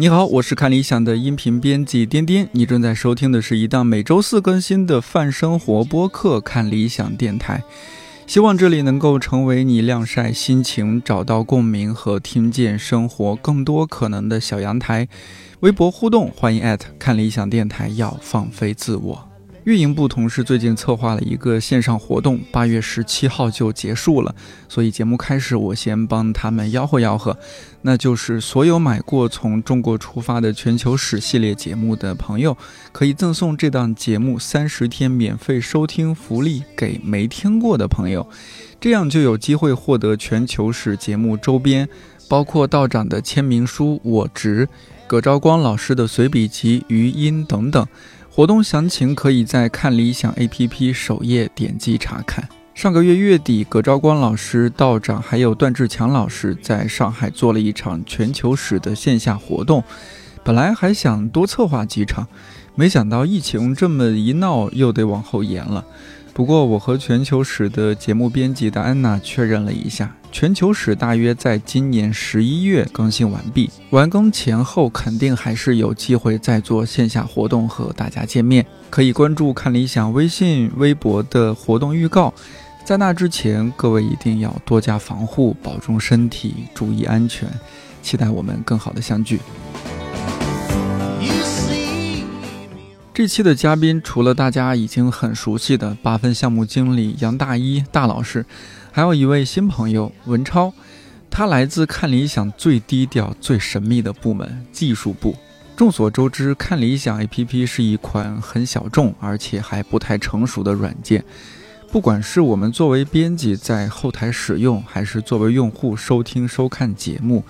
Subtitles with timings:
[0.00, 7.58] 你好，我是看理想的音频编辑颠颠，你正在收听的是一档每周四更新的泛生活播客《看理想电台》，
[8.26, 15.06] 希望这里能够成为你晾晒心情、找到共鸣和听见生活更多可能的小阳台。
[15.60, 19.29] 微博互动，欢迎艾特看理想电台，要放飞自我。
[19.70, 24.34] 运营部同事最近策划了一个线上活动，八月十七号就结束了，
[24.68, 27.38] 所以节目开始，我先帮他们吆喝吆喝，
[27.82, 32.56] 那就是所有买过从中国出发的全球史系列节目的朋友，
[32.90, 38.28] 可以赠送这档节目三十天免费收听福利给没听过的朋友，
[38.80, 41.88] 这样就有机会获得全球史节目周边，
[42.28, 44.66] 包括道长的签名书《我执》。
[45.06, 47.84] 葛兆光老师的随笔集、余音等等，
[48.32, 52.48] 活动详情可以在看理想 APP 首页点击查看。
[52.74, 59.82] 上个月月底，葛兆光老师、道长还有段志强老师在上海做了一场全球史的线下活动，
[60.44, 62.28] 本来还想多策划几场，
[62.76, 65.84] 没想到疫情这么一闹，又得往后延了。
[66.32, 70.14] 不过，我和全球史的节目编辑的安娜确认了一下。
[70.32, 78.64] 全球史大约在今年十一月更新完毕，完更前后肯定还是有机会再做线下活动和大家见面。
[78.88, 82.32] 可以关注看理想微信、微博的活动预告。
[82.84, 87.48] 在那之前，各位一定要多加防护，保重身体，注意安全。
[88.00, 89.40] 期待我们更好的相聚。
[93.20, 98.46] 这期的嘉宾除了大家已经很熟悉的八分项目经理杨大一大老师。
[98.90, 100.72] 还有一位新朋友文超，
[101.28, 105.36] 他来自看理想最低调、最神秘的部门——技术部。
[105.76, 111.22] 众所周知，看理想 APP 是一款很小众而且还不太成熟的软件。
[111.92, 117.44] 不管是我们作为编辑在后台使用，还是作为用户收听收看节目，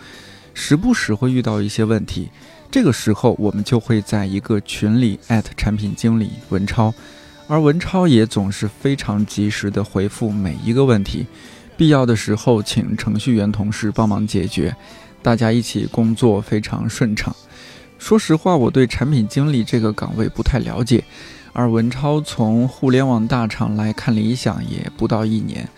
[0.53, 2.28] 时不时会遇到一些问题。
[2.70, 6.94] 这个时候，我们就会在一个群里艾特产品经理文超。
[7.48, 11.26] 而文超也总是非常及时的回复每一个问题，
[11.76, 14.76] 必要的时候请程序员同事帮忙解决，
[15.20, 17.34] 大家一起工作非常顺畅。
[17.98, 21.03] 说实话，我对产品经理这个岗位不太了解，
[21.53, 25.69] 而文超从互联网大厂来看理想也不到一年，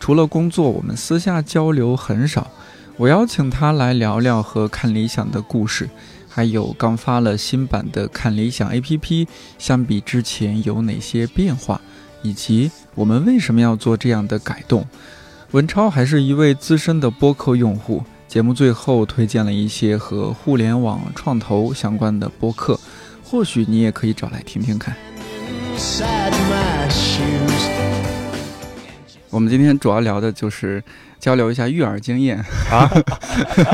[0.00, 2.50] 除了工作，我们私下交流很少。
[2.96, 5.88] 我邀请他来聊聊和看理想的故事。
[6.34, 9.26] 还有刚发了新版的看理想 APP，
[9.58, 11.78] 相比之前有哪些变化，
[12.22, 14.86] 以及我们为什么要做这样的改动？
[15.50, 22.80] 文超还是一位资深的播客用户，节目最后推荐了一些和互联网创投相关的播客，
[23.22, 24.96] 或许你也可以找来听听看。
[29.28, 30.82] 我们今天主要聊的就是
[31.20, 32.38] 交流一下育儿经验
[32.70, 32.90] 啊，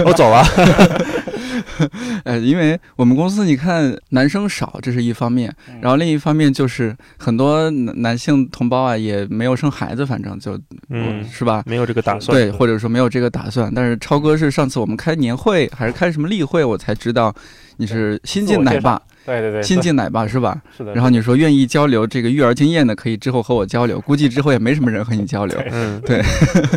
[0.04, 0.44] 我走了。
[2.24, 10.58] 呃，因为我们公司你看男生少，这是一方面，然后另一方面就是很多男性同胞啊也没有生孩子，反正就
[10.90, 11.62] 嗯是吧？
[11.66, 13.72] 没有这个打算，对，或者说没有这个打算。
[13.74, 17.34] 但是超哥是上次我们开年会还是开什么例会，我才知道
[17.76, 20.60] 你是新晋奶爸，对对对，新晋奶爸是吧？
[20.76, 20.94] 是的。
[20.94, 24.00] 然后你说愿意交流这个育儿经验的，可以之后和我交流。
[24.00, 25.60] 估计之后也没什么人和你交流。
[25.70, 26.22] 嗯，对。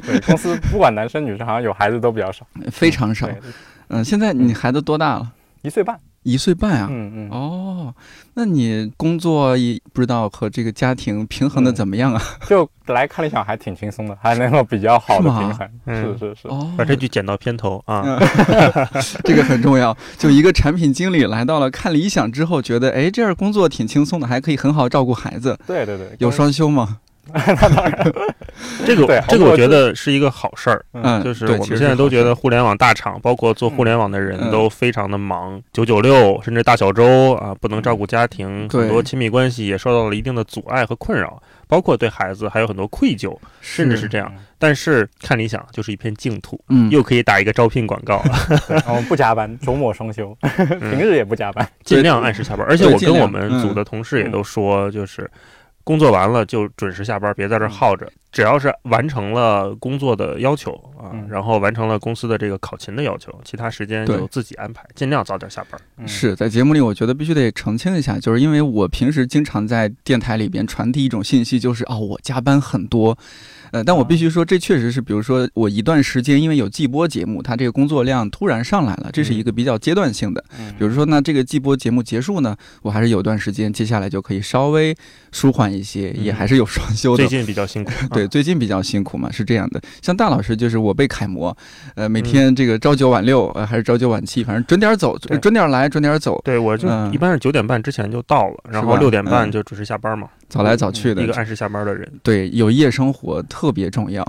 [0.06, 3.30] 对，公司不管男生女生，好像有孩子都比较少， 非常少。
[3.94, 5.31] 嗯，现在你孩子多大了？
[5.63, 6.88] 一岁半，一岁半啊。
[6.89, 7.30] 嗯嗯。
[7.30, 7.94] 哦，
[8.36, 12.21] 那你工作也不知道和这个家庭平衡的怎么样啊？
[12.48, 15.69] 就来看理想还挺轻松的，还能够比较好的平衡。
[15.86, 16.48] 是是是。
[16.48, 18.18] 哦，把这句剪到片头啊，
[19.25, 19.95] 这个很重要。
[20.18, 25.60] 就一个产品经理来到了看理想之后，觉得哎，这样工作挺轻松的，还可以很好照顾孩子。
[25.68, 26.07] 对对对。
[26.19, 27.00] 有双休吗？
[27.33, 28.13] 那当然，
[28.86, 30.83] 这个这个我觉得是一个好事儿。
[30.94, 44.31] 嗯，就是我们现在都觉得互联网大厂，包括做互联网的人都非常的忙，九九六甚至大小周啊，不能照顾家庭，很多亲密关系也受到了一定的阻碍和困扰，包括对孩子还有很多愧疚，甚至是这样。
[44.57, 48.24] 但是看理想就是一片净土，嗯，又可以打一个招聘广告，
[48.88, 52.66] 我们不加班，周末双休， 平日也不加班，尽量按时下班。
[52.69, 55.30] 而且我跟我们组的同事也都说，就是。
[55.83, 58.12] 工作完了就准时下班，别在这耗着。
[58.31, 66.07] 只要是完成了工作的要求啊，然后完成了公司的这个考勤的要求，其他时间就自己安排，尽量早点下班。
[66.07, 73.18] 是在节目里，我觉得必须得澄清一下，就是因为我平时经常在电台里边传递一种信息，就是哦，我加班很多。
[73.71, 80.44] 呃，但我必须说，这确实是，比如说我一段时间因为有季播节目，它这个工作量突然上来了，这是一个比较阶段性的。
[80.77, 84.95] 比如说那，这个季播节目结束呢，我还是有段时间，接下来就可以稍微
[85.31, 87.25] 舒缓一些，也还是有双休的。
[87.25, 89.81] 最近比较辛苦，对，最近比较辛苦嘛，是这样的。
[90.01, 91.56] 像大老师就是我被楷模，
[91.95, 96.41] 呃，每天这个朝九晚六，呃，还是朝九晚七，反正准点走，准点来，准点走。
[96.44, 100.27] 对，我就一般是九点半之前就到了，然后六点半就准时下班嘛。
[100.50, 104.25] 早来早去的一个按时下班的人，对，有夜生活特别重要。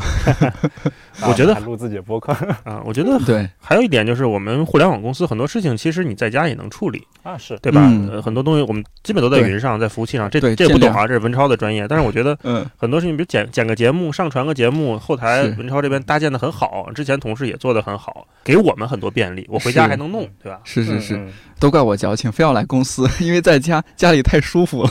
[1.23, 2.33] 我觉得录自己的播客
[2.65, 3.49] 啊，我觉得对。
[3.61, 7.83] 还有一点就是，我们互联网公司很多事情，其实你在家也能处理啊，是对吧？
[8.21, 10.29] 很多东西我们基本都在云上，在服务器上。
[10.29, 11.87] 这这不懂啊，这是文超的专业。
[11.87, 19.47] 但是我觉得，嗯，很多事情，比如剪剪个节目、上传个节目，后台文超这边搭建的很好，之前同事也做的很好，给我们很多便利。
[19.49, 20.59] 我回家还能弄，对吧？
[20.65, 21.29] 是是是，
[21.61, 24.91] 都怪我矫情，非要来公司，因为在家家里太舒服了。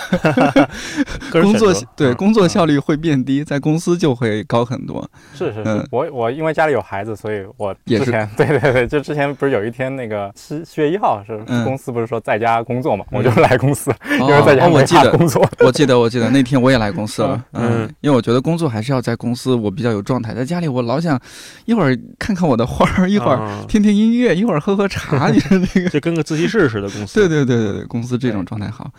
[1.31, 5.07] 工作对工作效率会变低，在公司就会高很多。
[5.33, 21.19] 是是是，我我因为家里有孩子，所以我之前 对对对，就之前不是有一天那个七七月一号是公司不是说在家工作嘛，我就来公司， 因为在家我记得工作，我记得我记得那天我也来公司了，嗯，因为我觉得工作还是要在公司，我比较有状态，在家里我老想
[21.65, 27.19] 一会儿看看我的花儿，一会儿听听音乐，一会儿喝喝茶，你 说那个就跟个自习室似的公司。
[27.19, 28.91] 对对对对对，公司这种状态好。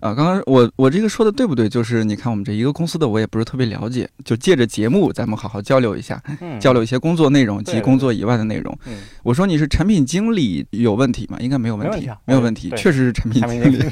[0.00, 1.68] 啊，刚刚我我这个说的对不对？
[1.68, 6.22] 就是你看我们这一个公司的，我也不是特别了解，就借着节目，咱们好好交流一下，
[6.60, 8.76] 交流一些工作内容及工作以外的内容。
[9.22, 11.36] 我说你是产品经理有问题吗？
[11.40, 13.82] 应该没有问题，没有问题，确实是产品经理。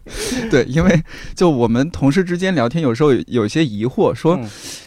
[0.50, 1.02] 对，因为
[1.34, 4.38] 就我们同事之间聊天，有时候有些疑惑，说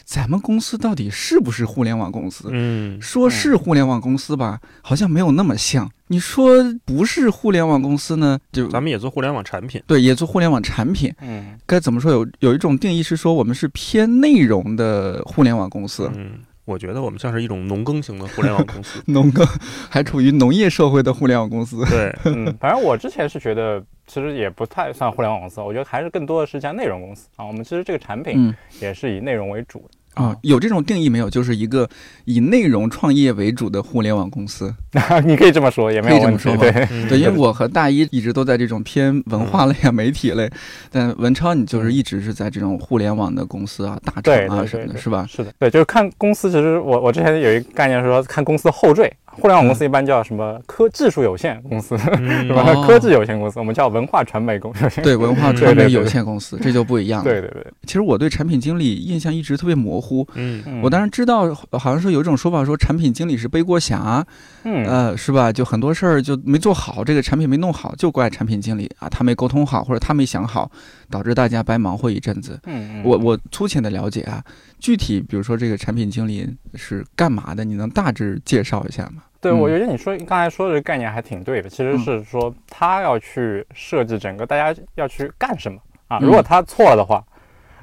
[0.05, 2.49] 咱们公司到底是不是互联网公司？
[2.51, 5.89] 嗯，说是互联网公司吧，好像没有那么像。
[6.11, 8.37] 你说不是互联网公司呢？
[8.51, 11.09] 就咱们也做互联网产品，对，也做互联网产品。
[11.21, 12.11] 嗯，该怎么说？
[12.11, 16.11] 有有一种定义是说我们是偏内容的互联网公司。
[16.13, 19.47] 嗯，我觉得我们像是一种农耕型的互联网公司， 农耕
[19.89, 21.85] 还处于农业社会的互联网公司。
[21.85, 27.45] 对，嗯，反正我之前是觉得其实也不太算互联网公司，我觉得还是更多的是家内容公司啊。
[27.45, 29.97] 我们其实这个产品也是以内容为主的。
[30.13, 31.29] 啊，有这种定义没有？
[31.29, 31.89] 就是一个
[32.25, 34.73] 以内容创业为主的互联网公司，
[35.25, 36.71] 你可以这么说，也没有这么说对
[37.07, 40.49] 对，因为我和大一一直都在这种偏文化类啊、媒体类，
[40.91, 45.25] 但文超你就是一直是在这种互联网的公司啊、大厂啊什么的，是吧？
[45.29, 46.51] 是的，对，就是看公司。
[46.51, 49.11] 其实我我之前有一个概念是说，看公司的后缀。
[49.33, 52.73] 互联网公司一般叫什么科技术有限公司，是吧？
[52.85, 55.01] 科技有限公司，我们叫文化传媒公司。
[55.01, 57.23] 对， 文化传媒有限公司，这就不一样。
[57.23, 57.65] 对对对。
[57.85, 60.27] 其实我对产品经理印象一直特别模糊。
[60.35, 60.81] 嗯。
[60.81, 64.25] 我当然知道，好像是有一种说法说产品经理是背锅侠。
[64.63, 64.85] 嗯。
[64.85, 65.51] 呃，是吧？
[65.51, 70.69] 就很多事儿就没做好，这个产品没弄好，就怪产品经理啊，他没沟通好，或者他没想好，
[71.09, 72.59] 导致大家白忙活一阵子。
[72.65, 73.01] 嗯。
[73.03, 74.43] 我我粗浅的了解啊。
[74.79, 77.63] 具体比如说这个产品经理是干嘛的？
[77.63, 79.21] 你能大致介绍一下吗？
[79.41, 81.67] 对，我觉得你说刚才说的这个概念还挺对的。
[81.67, 86.19] 其实是说他要去设计整个大家要去干什么啊？
[86.21, 87.23] 如果他错了的话，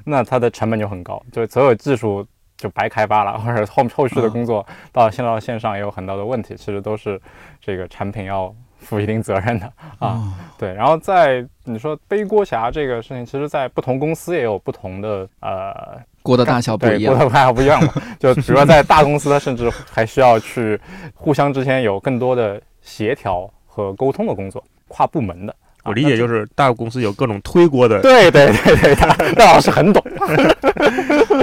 [0.05, 6.55] 那他的成本就很高，就所有技术就白开发了， 或者后后续的工作到线到线上也有很多的问题。
[6.55, 7.19] 其实都是
[7.59, 10.33] 这个产品要负一定责任的啊。
[10.57, 15.99] 对，然后在你说背锅侠这个事情，其实在不同公司也有不同的呃。
[16.21, 17.93] 锅的大小不一样，锅的大小不一样嘛。
[18.19, 20.79] 就比如说在大公司，它甚至还需要去
[21.13, 25.55] 互相之间有更多的协调和沟通的工作，跨部门的。
[25.89, 27.99] 我理解就是大公司有各种推锅的。
[28.01, 30.03] 对对对对，大大 老师很懂。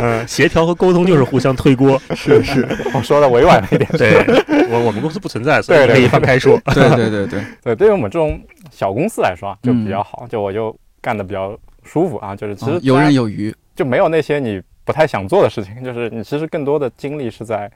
[0.01, 2.01] 嗯，协调和沟通就是互相推锅。
[2.15, 3.91] 是是， 我说的委婉了一点。
[3.99, 4.25] 对，
[4.71, 6.57] 我我们公司不存在，所以可以放开说。
[6.67, 13.53] 对对对对对，对于我们这种小公司来说啊就比较好，就我就干的比较舒服啊，就是其实游刃有余。
[13.75, 17.69] 就没有那些你不太想做的事情，就是你其实更多的精力是在，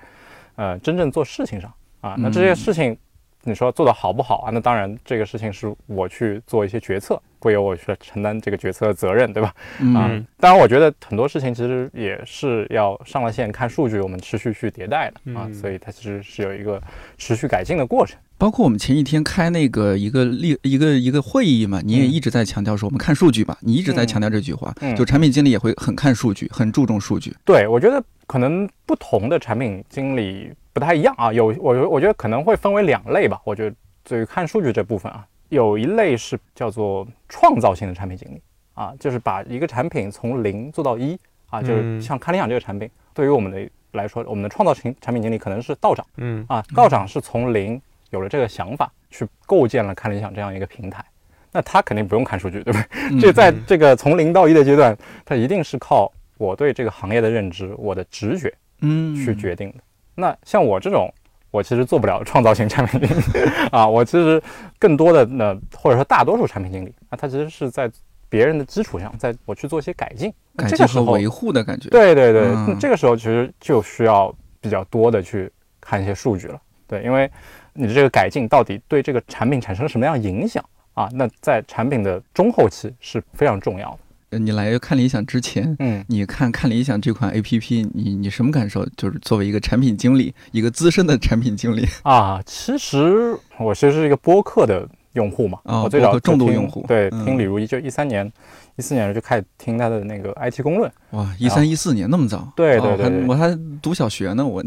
[0.54, 1.68] 呃，真正做事情上
[2.00, 2.14] 啊。
[2.16, 2.96] 那这些事情，
[3.42, 4.50] 你说做的好不好啊？
[4.52, 9.52] 那当然，这个事情是我去做一些决策，会由我去承担这个决策的责任，对吧？
[9.80, 16.80] 嗯，当然，我觉得很多事情其实也是要上了线看数据，我们持续去迭代的啊，所以它其实是有一个
[17.18, 18.18] 持续改进的过程。
[18.38, 27.34] 包括我们前几天开那个一个例一个一个会议嘛，你也一直在强调说我们看数据吧，你一直在强调这句话，就产品经理也会很看数据，很注重数据。
[27.44, 33.38] 对，我觉得可能不同的产品经理不太一样啊，有我我觉得可能会分为两类吧。
[33.44, 38.40] 我觉得对于看数据这部分啊，有一类是叫做创造性的产品经理
[38.72, 41.16] 啊，就是把一个产品从零做到一
[41.50, 47.80] 啊，就是像看理想这个产品，对于我们的来说，我们的创造型产品经理可能是道长，嗯啊，道长是从零。
[48.10, 51.04] 有了这个想法，去构建了看理想这样一个平台，
[51.52, 53.20] 那他肯定不用看数据，对不对？
[53.20, 59.78] 这在这个从零到一的阶段，他一定是靠我对这个行业的认知，我的直觉嗯去决定的。
[60.16, 61.08] 那像我这种，
[61.50, 63.22] 我其实做不了创造型产品经理
[63.72, 64.40] 啊，我其实
[64.78, 67.90] 更多的呢，或者说大多数产品经理啊，他其实是在
[68.28, 70.32] 别人的基础上，在我去做一些改进。
[70.56, 76.60] 改这个时候，进和维护的感觉。，对对对，嗯这个时候其实就需要比较多的去看一些数据了。
[76.86, 77.30] 对，因为
[77.72, 80.64] 你的这个改进到底对这个产品产生了什么样的影响
[80.94, 81.08] 啊？
[81.12, 83.98] 那在产品的中后期是非常重要的。
[84.30, 88.86] 呃你来看理想之前，嗯，你看看理想这款 A P P，你你什么感受？
[88.96, 97.24] 就是作为一个产品经理，一个资深的产品经理，啊，其实我其实是一个播客的用户嘛，哦我最早重度用户对，嗯。
[97.24, 98.30] 听李如一就一三年、
[98.76, 102.48] 一四年就开始听他的那个 IT 公论，哇，一三一四年那么早？
[102.54, 104.62] 对对对对我还读小学呢，我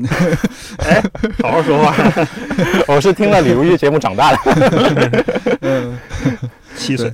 [0.80, 1.02] 哎
[1.42, 1.94] 好好说话。
[2.88, 4.38] 我是听了李如一节目长大的，
[5.62, 5.98] 嗯。
[6.76, 7.14] 七岁，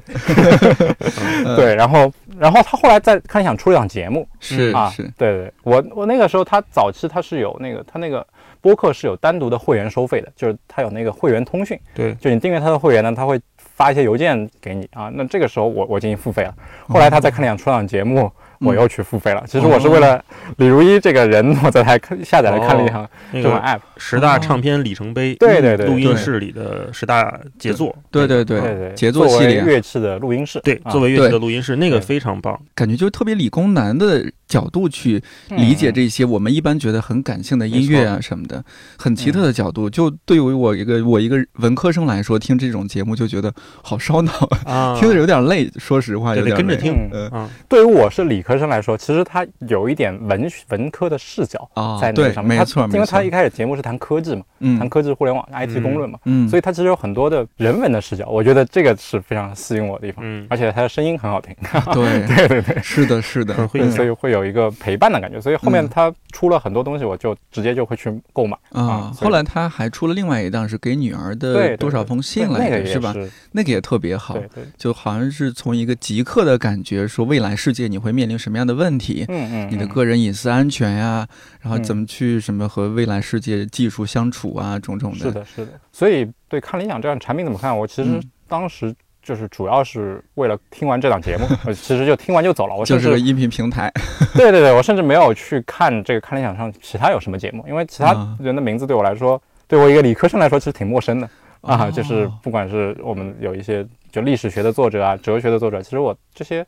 [1.46, 1.56] 嗯。
[1.58, 4.26] 对，然后然后他后来在看理想出了档节目
[4.74, 5.04] 啊，是。
[5.04, 8.26] 是，对对，我我那个时候他早期他是有那个他那个
[8.62, 15.10] 播客是有单独的会员收费的，就是它有那个会员通讯，对，就你订阅它的会员呢，他会发一些邮件给你啊。
[15.14, 16.54] 那这个时候我我进行付费了。
[16.88, 19.44] 后来他再看两出场节目，嗯我又去付费了。
[19.48, 20.24] 其实我是为了
[20.58, 23.80] 李如一这个人， 我才看下载了看了一行那这款个 app。
[23.98, 32.58] 十大唱片里程碑，对对对录音室里的十大杰作，对对对杰作系列乐器的录音室，对，啊作为乐器的录音室，那个非常棒。
[32.74, 38.64] 感觉就特别理工男的角度去理解这些我们一般觉得很感性的音乐啊什么的，
[38.98, 39.90] 很奇特的角度。
[39.90, 44.32] 就对于我一个我一个文科生来说，听这种节目就觉得好烧脑，
[44.66, 45.70] 啊， 听着有点累。
[45.78, 60.26] 说实话，就有点跟着听嗯对于我是理科生来说，其实他有一点文学文科的视角啊在那上没错没错因为他一开始节目是谈科技嘛，谈嗯科技互联网 IT 公论嘛，嗯，所以他其实有很多的人文的视角，我觉得这个是非常吸引我的地方。
[60.26, 61.56] 嗯，而且他的声音很好听，
[61.94, 65.40] 对对对对，是的，是的所以会有一个陪伴的感觉。
[65.40, 69.12] 所以后面嗯他出了很多东西，我就直接就会去购买啊。
[69.16, 73.14] 后来他还出了另外一档，是给女儿的多少封信来着，那个也是吧？
[73.52, 81.28] 那个也特别好，对对，就好像是从一个极客的感觉，说未来世界你会面临什么样的问题，嗯嗯，你的嗯个人隐私安全呀，
[81.62, 85.18] 然后嗯怎么去什么和未来世界技术相处啊，种种的。
[85.18, 85.74] 是的，是的。
[85.92, 92.76] 所以对看理想这样产品怎么看，我其实嗯当时就是主要是为了听完这档节目， 我其实就听完就走了。
[92.76, 93.92] 我就是个音频平台。
[94.34, 101.30] 对对对，我甚至没有去看这个看理想上其他有什么节目，因为其他啊人的名字对我来说，对我一个理科生来说其实挺陌生的。
[101.62, 106.66] 啊，哦就是不管是我们有一些就历史学的作者啊、哲学的作者，其实我这些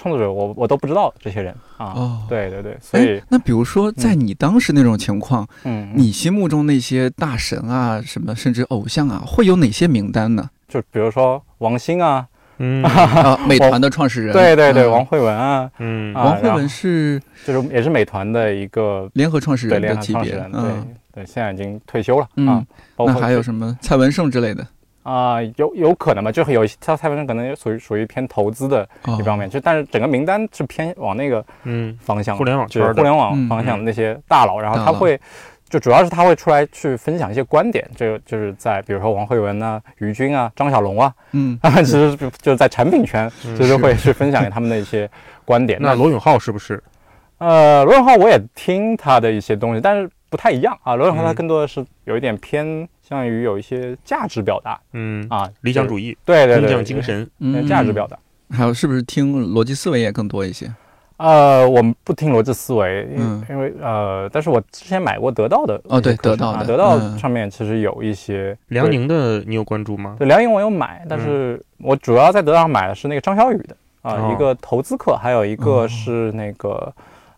[0.00, 1.54] 创作者我我都不知道这些人。
[1.76, 1.92] 啊。
[1.94, 10.48] 哦，对对对，所以哎，那比如说在你当时那种情况，嗯，你心目中那些大神啊，什么甚至偶像啊，会有哪些名单呢？
[10.68, 12.26] 就比如说王兴啊，
[12.58, 12.82] 嗯。
[12.84, 16.14] 啊，美团的创始人，对对对，嗯王慧文啊，嗯。
[16.14, 20.86] 啊王慧文是就是也是美团的一个联合创始人的级别嗯。
[21.12, 22.66] 对，现在已经退休了啊嗯。，
[22.98, 23.76] 那还有什么？
[23.80, 24.66] 蔡文胜之类的？
[25.02, 35.20] 啊，有有可能吧，就有他蔡文胜可能也属于属于偏投资的哦一方面，就但是整个名单是偏往那个嗯方向，互联网圈的就是互联网嗯方向的那些大佬，然后他会。
[35.68, 45.08] 就主要是他会出来去分享一些观点，这个就是在比如说王慧文啊、于军啊、张小龙啊，嗯， 他们其实就就是在产品圈，嗯就是会去分享给他们的一些
[45.44, 45.78] 观点。
[45.80, 46.82] 那罗永浩是不是？
[47.38, 50.96] 呃，罗永浩我也听他的一些东西，但是不太一样啊。
[50.96, 58.16] 罗永浩他嗯更多的是有一点偏向于有一些价值表达嗯，啊，理想主义，对对对，工匠对精神，嗯价值表达。
[58.50, 60.72] 还有是不是听逻辑思维也更多一些？
[61.16, 63.44] 呃，我们不听逻辑思维，因嗯。
[63.50, 67.18] 因为呃，但是我之前买过得到的哦对得到的啊得到嗯。
[67.18, 70.14] 上面其实有一些辽宁的你有关注吗？
[70.18, 75.64] 对辽宁我有买，但是我主要在得到上买的是那个张小雨的啊、哦一个投资课，还有一哦。
[75.64, 76.90] 个是那个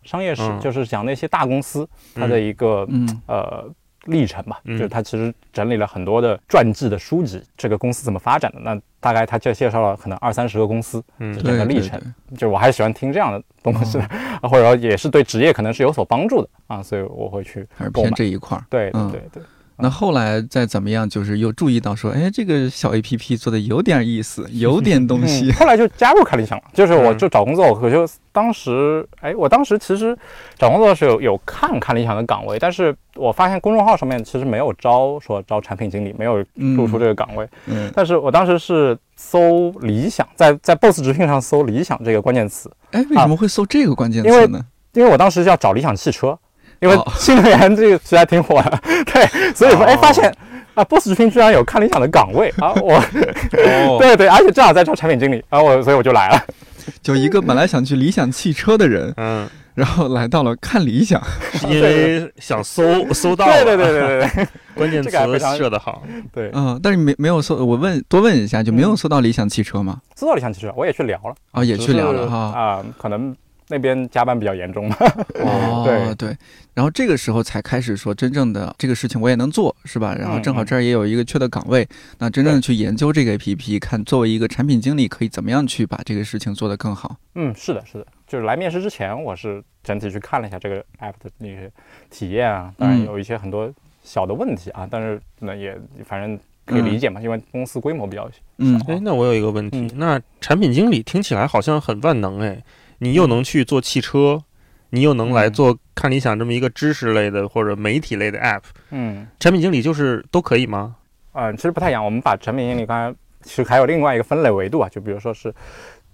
[0.03, 0.59] 商业史，嗯。
[0.61, 3.21] 就是讲那些大公司它的一个、嗯。
[3.27, 3.65] 呃
[4.05, 4.77] 历程吧，嗯。
[4.77, 11.33] 就是他其实整理了很多的传记的书籍，这个公司怎么发展的，那大概他就介绍了可能二三十个公司，嗯。
[11.33, 11.99] 就整个历程。
[12.37, 13.99] 就我还喜欢听这样的东西
[14.41, 18.11] 或者说也是对职业可能是有所帮助的啊，所以我会去还是偏购买。
[18.15, 18.65] 这一块儿。
[18.69, 19.43] 对对对，
[19.77, 25.53] 那后来再怎么样，就是又注意到说，哎，这个小 A P P 做的有点意思，有点东西嗯。
[25.53, 30.17] 后来就加入看理想了，就是我嗯就找工作，我就当时，哎，我当时其实
[30.57, 44.65] 找工作的时候有有看看理想的岗位，但是我发现公众号上面其实没有招说招产品经理，没有露出这个岗位，嗯但是我当时是搜理想，在在 Boss 直聘上搜理想这个关键词，哎，为什么会搜这个关键因为词呢？
[44.93, 46.37] 因为我当时要找理想汽车，
[46.83, 47.11] 因为哦。
[47.17, 48.79] 新能源这个实在挺火的，
[49.11, 50.31] 对，所以说哎哦发现
[50.73, 56.43] 啊，Boss 直聘居然有看理想的岗位啊，我哦， 对对，而且正好在招产品经理，然后我所以我就来了。
[57.01, 61.21] 就一个本来想去理想汽车的人，嗯，然后来到了看理想，
[61.53, 66.03] 是因为想搜搜到了，对对对对对对，关键词设的好。
[66.33, 69.99] 对，嗯，但是没没有搜，我问多问一下，就没有搜到理想汽车吗？
[70.15, 71.33] 搜到理想汽车，我也去聊了。
[71.51, 72.37] 啊，也去聊了哈。
[72.37, 73.33] 啊，可能
[73.73, 74.95] 那边加班比较严重嘛。
[75.41, 76.03] 哦， 对。
[76.15, 76.37] 对，
[76.75, 80.13] 然后这个时候才开始说真正的这个事情我也能做，是吧？
[80.13, 81.87] 然后正好这儿也有一个缺的岗位，
[82.19, 87.17] 那真正的去研究这个 APP，看作为一个产品经理可以怎么样去把这个事情做得更好。
[87.33, 91.69] 嗯，是的，是的，就是来面试之前，我是整体去看了一下这个 app 的那些
[92.11, 95.75] 体验啊，当然有一些很多小的问题啊，但是那也
[96.05, 98.35] 反正可以理解嘛，因为公司规模比较小。
[98.59, 102.63] 嗯，哎，那我有一个问题，那产品经理听起来好像很万能哎，
[102.99, 104.43] 你又能去做汽车，
[104.89, 110.95] 你又能来做看理想这么一个知识类的或者媒体类的 app，嗯，产品经理就是都可以吗？
[111.33, 115.53] 嗯，其实不太一样，我们把产品经理刚才其实还有另外一个分类维度啊，就比如说是。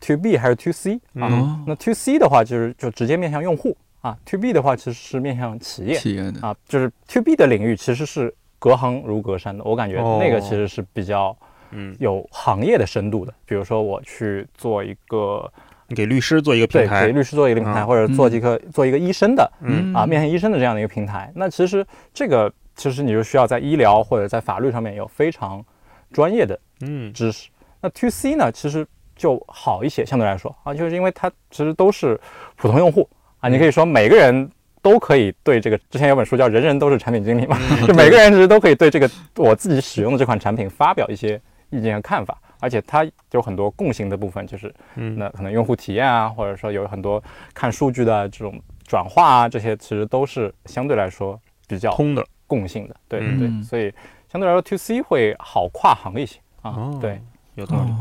[0.07, 1.59] To B 还是 To C 啊？
[1.67, 11.37] 那 To C 的话就是就直接面向用户啊，To B 的话其实是面向企业企业的啊，就是 To B 的领域其实是隔行如隔山的，我感觉那个其实是比较
[11.71, 13.33] 嗯有行业的深度的。
[13.45, 15.51] 比如说我去做一个
[15.95, 19.93] 给律师做一个平台，给律师做一个平台，或者做一个做一个医生的，嗯。
[19.93, 25.63] 啊面向医生的这样的一个平台，那其实这个其实你就需要在医疗或者在法律上面有非常
[26.11, 27.49] 专业的嗯知识。
[27.81, 28.85] 那 To C 呢，其实。
[29.19, 32.17] 就好一些，相对来说啊，就是因为它其实都是
[32.55, 33.05] 普通用户
[33.41, 34.49] 啊，你可以说每个人
[34.81, 41.37] 都可以对这个，之前有本书叫《人人都是产品经理》嘛， 就每个人其实都可以对这个我自己使用的这款产品发表一些
[41.69, 52.25] 意见和看法，而且它有很多共性的部分，就是那可能用户体验啊，或者说有很多看数据的这种转化啊，这些其实都是相对来说比较通的。
[52.47, 53.93] 共性的，对对，所以
[54.31, 57.21] 相对来说 To C 会好跨行一些啊，对。
[57.55, 57.91] 有道理。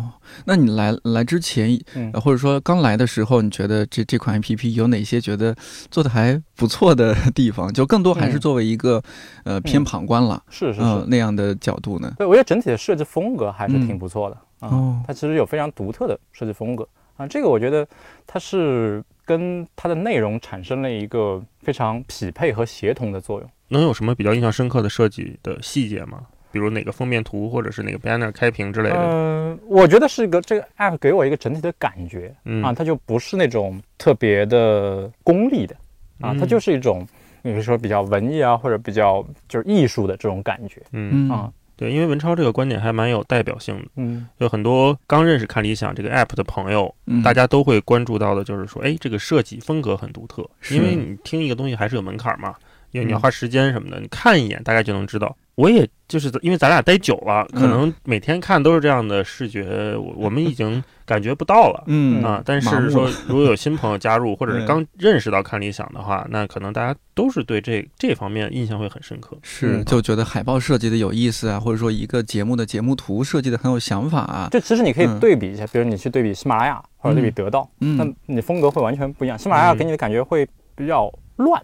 [0.44, 1.76] 那你来来之前，
[2.14, 5.54] 或者说刚来的时候，你觉得这这款 APP 有哪些觉得
[5.90, 7.72] 做的还不错的地方？
[7.72, 9.02] 就更多还是作为一个
[9.44, 11.04] 呃偏旁观了，是是是。
[11.08, 12.14] 那样的角度呢？
[12.18, 15.02] 对，我觉得整体的设计风格还是挺不错的啊。
[15.06, 17.26] 它其实有非常独特的设计风格啊。
[17.26, 17.86] 这个我觉得
[18.26, 23.50] 它是跟它的内容产生了一个非常匹配和协同的作用。
[23.68, 26.22] 能有什么比较印象深刻的设计的细节吗？
[26.50, 28.96] 比如哪个封面图，或者是哪个 banner 开屏之类的。
[28.96, 35.76] 嗯，我觉得是一个这个 app 给我一个整体的感觉啊，它就不是那种特别的功利的
[36.20, 37.06] 啊，它就是一种，
[37.42, 40.80] 比如说比较文艺啊，或者比较就是艺术的这种感觉。
[40.92, 43.84] 嗯啊，对，因为文超这个观点还蛮有代表性的。
[43.94, 50.44] 嗯，有很多刚认识看理想这个 app 的朋友，大家都会关注到的就是说，哎，这个设计风格很独特。
[50.72, 52.52] 因为你听一个东西还是有门槛嘛，
[52.90, 55.36] 因为你要花时间什么的，你看一眼大概就能知道。
[55.56, 62.40] 我也就是因为咱俩待久了，可能每天看都是这样的视觉，我我们已经感觉不到了，嗯啊。
[62.46, 74.48] 但是说 如果有新朋友加入，或者是刚认识到看理想的话，那可能大家都是对这这方面印象会很深刻，是就觉得海报设计的有意思啊，或者说一个节目的节目图设计的很有想法啊。
[74.52, 79.36] 就其实你可以对比一下，比如你去对比喜马拉雅或者对比得到，那你风格会完全不一样。
[79.36, 81.60] 喜马拉雅给你的感觉会比较乱。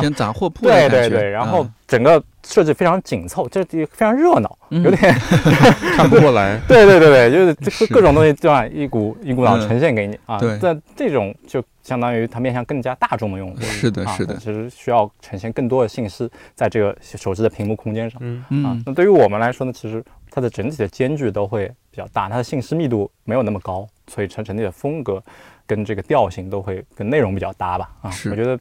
[0.00, 5.12] 偏杂货铺对对对，然后整个设计非常紧凑，这非常热闹，有点
[5.96, 6.60] 看不过来。
[6.68, 10.38] 对对对对，就是各种东西这样一股一股脑呈现给你啊。
[10.38, 13.60] 对，在这种就相当于它面向更加大众的用户。
[13.60, 18.20] 是的，是的，其实需要呈现更多的信息在这个手机的屏幕空间上。
[18.22, 18.64] 嗯嗯。
[18.64, 25.22] 啊，那对于我们来说呢，其实它的整体的间距都会比较大，它的信息密度没有那么高，所以成整体的风格
[25.66, 27.90] 跟这个调性都会跟内容比较搭吧。
[28.02, 28.58] 啊，我觉得。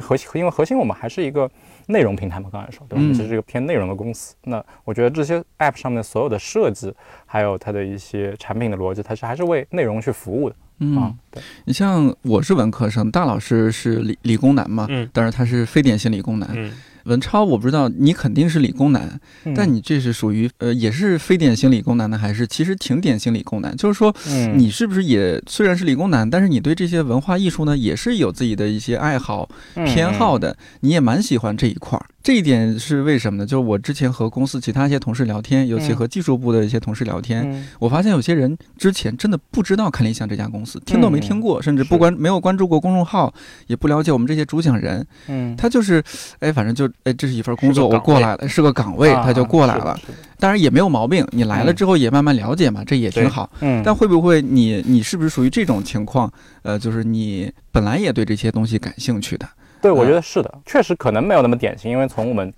[0.00, 1.50] 核心，因为核心我们还是一个
[1.86, 3.04] 内容平台嘛，刚才说，对吧？
[3.12, 4.34] 其实是一个偏内容的公司。
[4.44, 6.94] 那我觉得这些 App 上面所有的设计，
[7.26, 10.56] 还有它的一些产品的逻辑，它是还是为内容去服务的。
[10.78, 11.42] 嗯，对。
[11.64, 16.48] 你像我是文科生，大老师是理理工男嘛，嗯，但是他是非典型理工男。
[16.54, 16.72] 嗯。
[17.04, 19.20] 文超，我不知道你肯定是理工男，
[19.54, 23.76] 但你这是属于呃，也是非典型理工男呢，还是其实挺典型理工男？
[23.76, 24.14] 就是说，
[24.54, 29.48] 你是不是也虽然是理工男，但是你对这些文化艺术呢，也是有自己的一些爱好
[29.86, 32.06] 偏好的，你也蛮喜欢这一块儿。
[32.22, 33.46] 这一点是为什么呢？
[33.46, 43.32] 就是我之前和公司其他一些同事聊天，尤其和技术部的一些同事聊天，我发现有些人之前真的不知道看理想这家公司，听都没听过，甚至不关没有关注过公众号，
[43.66, 45.04] 也不了解我们这些主讲人。
[45.26, 46.02] 嗯，他就是，
[46.38, 49.98] 哎，反正就，哎，这是一份工作，我过来了，是个岗位，他就过来了。
[50.38, 53.50] 当然也没有毛病，你来了之后也慢慢了解嘛，这也挺好。
[53.60, 56.32] 嗯，但会不会你你是不是属于这种情况？
[56.62, 59.48] 呃，就是你本来也对这些东西感兴趣的。
[59.82, 62.50] 对，我觉得是的，确实可能没有那么典型，因为从我们。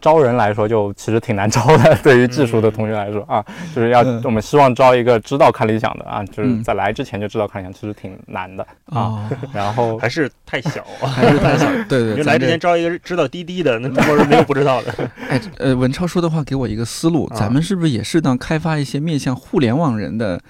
[0.00, 1.92] 招人来说，就其实挺难招的。
[2.04, 9.28] 对于技术的同学来说啊，就是要我们希望招一个知道看理想的啊，就是在来之前就知道看理想，其实挺难的啊。
[9.52, 11.66] 然后还是太小，还是太小。
[11.88, 14.94] 对对， 就来之前招一个知道滴滴的，那中国人没有不知道的。
[15.28, 20.40] 哎，呃，文超说的话给我一个思路，咱们是不是也适当开发一些面向互联网人的？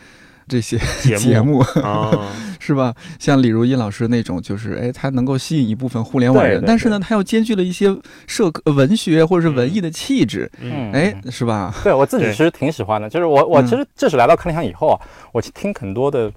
[0.49, 0.79] 这些
[1.17, 2.11] 节目 啊，
[2.59, 2.95] 是吧？
[3.19, 7.95] 像李如一老师那种，就是哎，他能够吸引一部分互联网人，但是呢，他又兼具了一些
[8.27, 11.75] 社文学或者是文艺的气质，嗯，哎，是吧？
[11.85, 15.01] 对我自己其实挺喜欢的，就是我我其实这是来到看理想以后啊，
[15.33, 16.33] 我去听很多的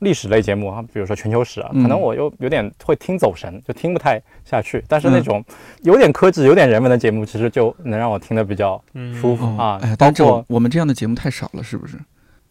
[0.00, 4.84] 历史类节目啊，比如说全球史啊，可能我又有点会听走神，就听不太下去。
[4.86, 5.42] 但是那种
[5.82, 8.82] 有点科技、有点人文的节目，其实就能让我听得比较
[9.18, 9.78] 舒服啊。
[9.82, 11.96] 哎，包括我们这样的节目太少了，是不是？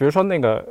[0.04, 0.62] 比如说那个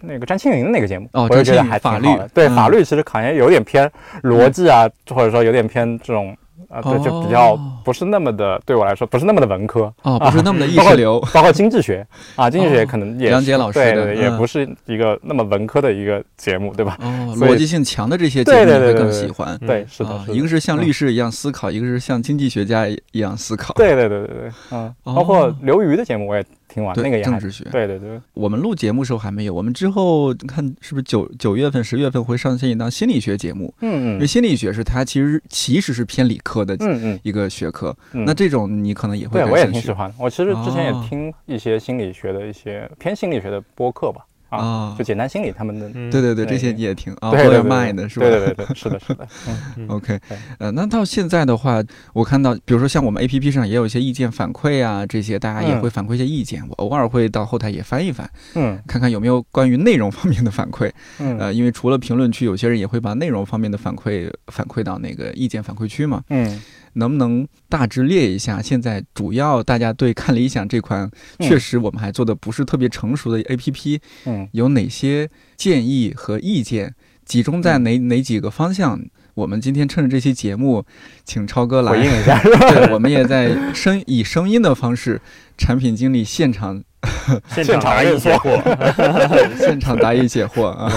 [0.00, 2.28] 那个张青云的那个节目，我就觉得还挺好的。
[2.32, 3.90] 对法律，其实考研有点偏
[4.22, 6.36] 逻辑啊，或者说有点偏这种
[6.68, 9.92] 啊，对，就比较不是那么的，对我来说不是那么的文科。
[10.04, 11.18] 哦，不是那么的意识流。
[11.34, 16.96] 包括经济学啊，经济学可能也杨杰老师对对，也不是一个那么文科的一个节目，对吧？
[17.00, 19.58] 哦，逻辑性强的这些节目会更喜欢。
[19.66, 23.74] 对，是的，一个是像律师一样思考，一个是像经济学家一样思考。
[23.74, 26.44] 对对对对对，嗯，包括刘瑜的节目我也。
[26.68, 44.26] 听完那个政治学，对对对，我们录节目时候还没有，我们之后看是不是九九月份、十月份会上线一档心理学节目，嗯嗯，因为心理学是它其实其实是偏理科的，嗯嗯，一个学科，那这种你可能也会，对我也挺喜欢，我其实之前也听一些心理学的一些偏心理学的播客吧。
[44.48, 48.26] 啊，就简单心理他们的，对对对，这些你也听啊，对对卖的是吧？
[48.26, 49.26] 对对对，是的，是的。
[49.88, 50.18] OK，
[50.58, 51.82] 呃，那到现在的话，
[52.12, 66.60] 我看到，比如说像我们 APP 上也有一些意见反馈啊，这些大家也会反馈一些意见，我偶尔会到后台也翻一翻，嗯， 看看有没有关于内容方面的反馈，嗯，呃，因为除了评论区，有些人也会把内容方面的反馈反馈到那个意见反馈区嘛，嗯。
[66.96, 68.60] 能不能大致列一下？
[68.60, 76.94] 现在主要大家对看理想这款，确实我们还做的不是特别成熟的 APP，嗯，有哪些建议和意见？
[77.24, 79.00] 集中在哪哪几个方向？
[79.36, 80.82] 我们今天趁着这期节目，
[81.22, 82.40] 请超哥来回应一下。
[82.40, 85.20] 对，我们也在声以声音的方式，
[85.58, 86.82] 产品经理现场
[87.52, 90.90] 现场答疑解惑，现场答疑解惑 啊。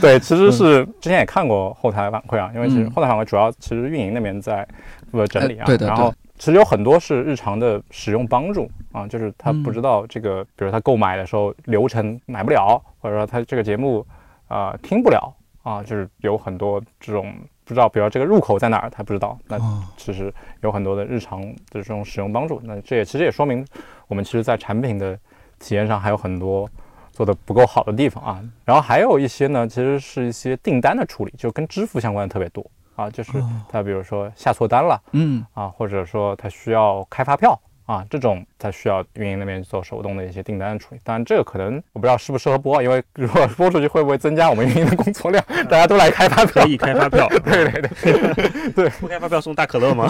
[0.00, 4.64] 对，其实是之前也看过后台反馈啊，因为其实后台反馈主要其实运营那边在
[5.10, 5.66] 负责整理啊。
[5.66, 5.88] 对的。
[5.88, 14.06] 然后其实有很多是日常的使用帮助啊，就是他不知道这个，比如他购买的时候流程买不了，或者说他这个节目
[14.46, 15.34] 啊听不了。
[15.62, 19.38] 啊，就是有很多这种不知道，比如这个入口在哪儿，他不知道。
[19.46, 19.58] 那
[19.96, 22.60] 其实有很多的日常的这种使用帮助。
[22.64, 23.64] 那这也其实也说明，
[24.08, 25.18] 我们其实在产品的
[25.58, 26.68] 体验上还有很多
[27.12, 28.44] 做的不够好的地方啊。
[28.64, 33.08] 然后还有一些呢，其实是一些订单的处理，就跟支付相关的特别多啊。
[33.08, 33.32] 就是
[33.68, 37.60] 他比如说下错单了，嗯，啊，或者说他需要开发票。
[37.92, 45.44] 啊，这种才需要运营那边做手动的一些订单处理，当然这个可能我不知道适不适合播，因为 如果播出去会不会增加我们运营的工作量？
[45.68, 50.08] 大家都来开发票，可以开发票， 对对对对，不开发票送大可乐吗？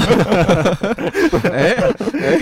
[1.53, 1.75] 哎
[2.21, 2.39] 哎，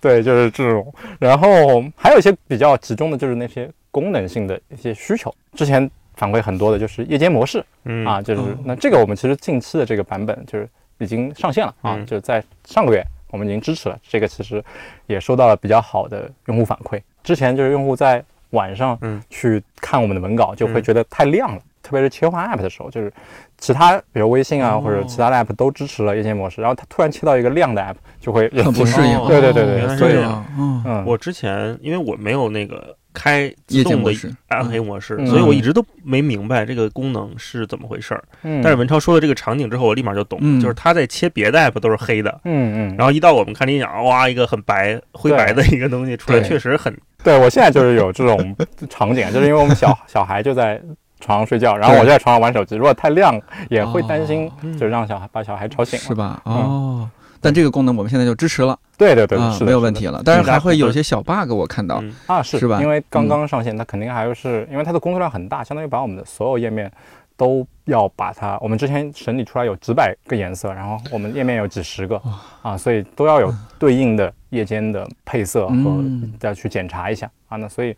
[0.00, 0.94] 对，就是这种。
[1.18, 5.34] 然后还有一些比较集中的，就是那些功能性的一些需求。
[5.54, 13.04] 之前反馈很多的就是夜间模式，嗯啊，就是那这个我们其实近期的这个版本就是已经上线了啊，就在上个月。
[13.36, 14.64] 我们已经支持了，这个其实
[15.06, 16.98] 也收到了比较好的用户反馈。
[17.22, 23.12] 之前就是用户在晚上去看我们的文稿，就会觉得太亮了，特别是切换 app 的时候，就是
[23.58, 29.18] 其他比如微信啊或者其他的 app 都支持了夜间模式，然后它突然切到一个亮的 app，就会很不适应。
[29.26, 30.44] 对对对对，原来是这样。
[30.58, 32.96] 嗯，我之前因为我没有那个。
[33.16, 34.12] 开自动的
[34.48, 38.22] 暗黑模式，所以我一直都没明白这个功能是怎么回事儿。
[38.42, 46.94] 但是文超说了这个场景之后，我立马就懂，就是他在切别的 app 都是黑的，嗯嗯，然后一到我们看理想，哇，一个很白灰白的一个东西出来，确实很。
[47.24, 48.54] 对我现在就是有这种
[48.90, 50.78] 场景，就是因为我们小小孩就在
[51.18, 56.40] 床上睡觉，然后我就在床上玩手机，如果太亮也会担心，就让小孩把小孩吵醒，是吧？
[56.44, 57.08] 哦。
[57.40, 60.22] 但这个功能我们现在就支持了，对对对，是没有问题了。
[60.24, 62.80] 但是还会有些小 bug，我看到啊，是是吧？
[62.80, 66.90] 因为刚刚上线，它肯定还是因为它的工作量很大，相当于把我们的所有页面
[67.36, 68.58] 都要把它。
[68.60, 72.20] 我们之前审理出来有几百个颜色，然后我们页面有几十个
[72.62, 76.04] 啊，所以都要有对应的夜间的配色和
[76.40, 77.56] 再去检查一下啊。
[77.56, 77.94] 那所以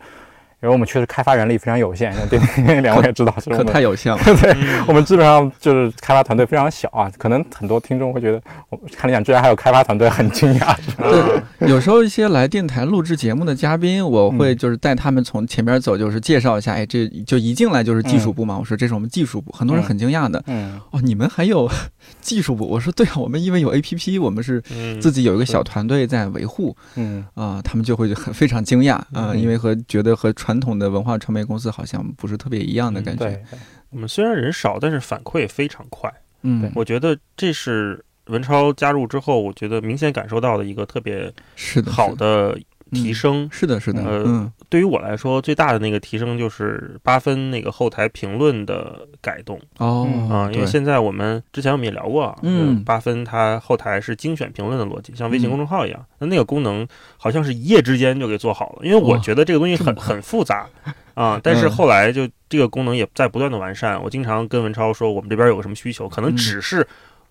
[0.61, 4.19] 因为我们确实开发人力非常有限，像电电两位也知道，可太有限了。
[4.23, 4.53] 对，
[4.87, 10.75] 我们基本上就是开发团队非常小啊，可能很多听众会觉得，我看理想居然还有开发团队，很惊讶。
[10.99, 21.69] 对，有时候一些来电台录制节目的嘉宾，我会就是带他们从前面走，就是介绍一下，哎，这就一进来就是技术部嘛，我说这是我们技术部，很多人很惊讶的，嗯，哦，你们还有
[22.21, 22.65] 技术部？
[22.67, 24.61] 我说对啊，我们因为有 A P P，我们是
[25.01, 33.41] 自己有一个小团队在维护，嗯啊，他们就会很非常惊讶啊，因为和觉得和传统的文化传媒公司好像不是特别一样的感觉。
[33.89, 36.13] 我们虽然人少，但是反馈非常快。
[36.43, 42.57] 嗯，我觉得这是文超加入之后，我觉得明显感受到的一个特别是好的。
[42.91, 44.01] 提升是的，是的。
[44.01, 56.05] 呃，对于我来说，最大的那个提升就是八分那个后台评论的改动哦啊，因为现在我们之前我们也聊过啊，嗯，八分它后台是精选评论的逻辑，像微信公众号一样。
[56.19, 60.69] 那那个功能好像是一夜之间就给做好了，因为我觉得这个东西很很复杂
[61.15, 61.41] 啊。
[61.43, 63.99] 但是后来就这个功能也在不断的完善。
[64.03, 66.87] 我经常跟文超说，我们这边有个什么需求，可能只是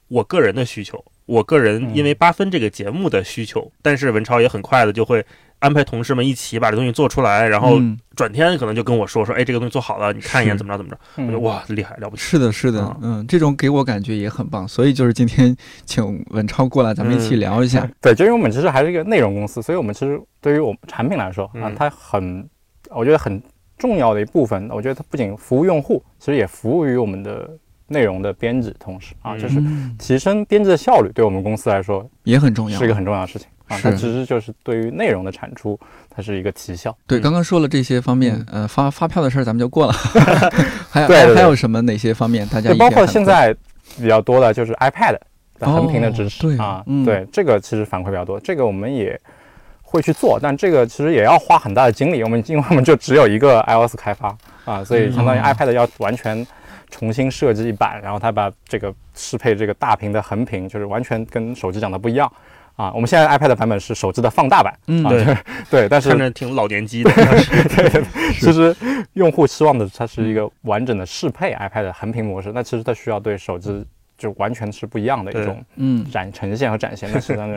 [0.09, 5.25] 我个人的需求，我个人因为八分这个节目的需求，但是文超也很快的就会。
[5.61, 7.81] 安排同事们一起把这东西做出来，然后
[8.15, 10.99] 转天可能就跟我说说，哎，这个东西做好了，你看一眼怎么着怎么着。
[11.17, 12.23] 我觉得哇，厉害了不起。
[12.23, 14.67] 是的，是的，嗯，这种给我感觉也很棒。
[14.69, 17.89] 所以就是今天请文超过来，咱们一起聊一下。
[18.01, 22.49] 对，就因为我们其实还是一个内容公司，所以我们其实对于我们产品来说啊，它很，
[22.91, 23.43] 我觉得很
[23.77, 24.69] 重要的一部分。
[24.71, 27.51] 我觉得它不仅服务用户，其实也服务于我们的
[27.89, 29.61] 内容的编辑，同时啊，就是
[29.99, 33.49] 提升编辑的效率，对我们公司来说也很重要，是一个很重要的事情。
[33.69, 35.79] 啊，它其实就是对于内容的产出，
[36.11, 36.97] 它是一个奇效。
[37.07, 39.93] 对，刚刚说了这些方面，呃，发发票的事儿咱们就过了。
[40.91, 42.47] 还还还有什么哪些方面？
[42.49, 43.55] 大家包括现在
[43.99, 45.19] 比较多的就是 iPad
[45.59, 48.41] 的横屏的支持啊，对，这个其实反馈比较多。
[48.41, 49.21] 这个我们也
[49.83, 52.23] 会去做，但这个其实也要花很大的精力。
[52.23, 56.47] 我们因为我们就只有一个 iOS 开发啊，所以相当于 iPad 要完全
[56.91, 62.31] 重新设计一版，然后它把这个适配这个大屏的横屏，就是完全跟手机长得不一样。
[62.79, 65.37] 啊，我们现在 iPad 版本是手机的放大版，嗯，对，
[65.69, 67.11] 对，但是看着挺老年机的，
[67.75, 68.75] 对，其实
[69.15, 73.85] 用户希望的它是一个完整的适配 iPad 的横屏模式，那其实它需要对手机
[74.17, 76.09] 就完全是不一样的一种嗯。
[76.09, 77.51] 展呈现和展现，那实际上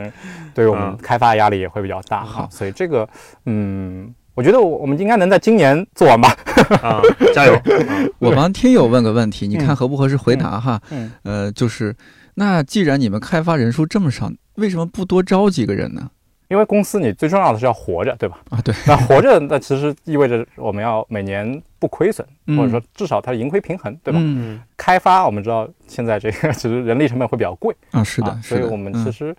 [0.52, 3.08] 对于我们开发压力也会比较大哈，所以这个
[3.46, 6.36] 嗯，我觉得我我们应该能在今年做完吧，
[6.82, 7.00] 啊，
[7.32, 7.56] 加油！
[8.18, 10.80] 我帮听友问个问题，你看合不合适回答哈？
[10.90, 11.94] 嗯，呃，就是
[12.34, 14.30] 那既然你们开发人数这么少。
[14.56, 16.10] 为什么不多招几个人呢？
[16.48, 18.38] 因为公司你最重要的是要活着，对吧？
[18.50, 18.74] 啊，对。
[18.86, 24.20] 那活着，那其实意味着我们要每年不亏损，或者说至少它盈亏平衡，对吧？
[24.22, 24.60] 嗯。
[24.76, 29.34] 开发我们知道现在这个其实人力成本会比较贵啊，是的，所以我们其实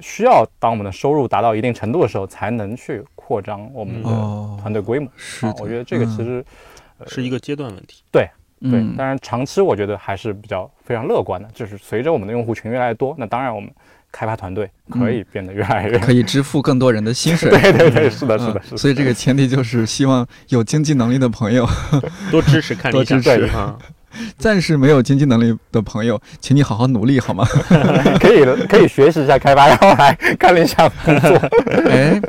[0.00, 4.10] 需要当我们的收入达到一定程度的时候，才能去扩张我们的
[4.60, 5.10] 团队规模。
[5.16, 6.44] 是，我觉得这个其实
[7.06, 8.02] 是一个阶段问题。
[8.12, 8.28] 对
[8.62, 13.70] 对，当然长期我觉得还是比较非常乐观的，就是随着我们的用户群越来越多，那当然我们。
[14.12, 17.48] 开发团队可以变得越来越可以支付更多人的薪水。
[17.62, 18.76] 对对对，是的，是的，是的。
[18.76, 21.64] 所以这个前提就是希望有经济能力的朋友
[22.28, 23.78] 多支持， 看多支持啊。
[24.38, 27.44] 暂时没有经济能力的朋友，请你好好努力好吗？
[28.20, 31.30] 可以可以学习一下开发，然后来看理想工作。
[31.88, 32.20] 哎。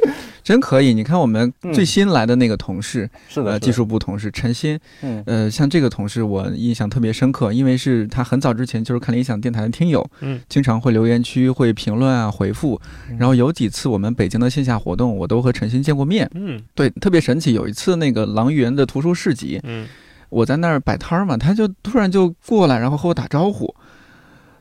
[0.44, 0.92] 真可以！
[0.92, 4.78] 你看我们最新来的那个同事，是的，技术部同事陈鑫。
[5.04, 12.82] 嗯，呃，像这个同事，我印象特别深刻，因为是他很早之前就是看理想电台的听友，嗯，经常会留言区会评论啊回复。
[13.20, 16.28] 然后有几次我们北京的线下活动，我都和陈鑫见过面。
[16.34, 17.54] 嗯，对，特别神奇。
[17.54, 19.86] 有一次那个狼园的图书市集，嗯，
[20.32, 23.76] 我在那儿摆摊儿嘛，他就突然就过来，然后和我打招呼。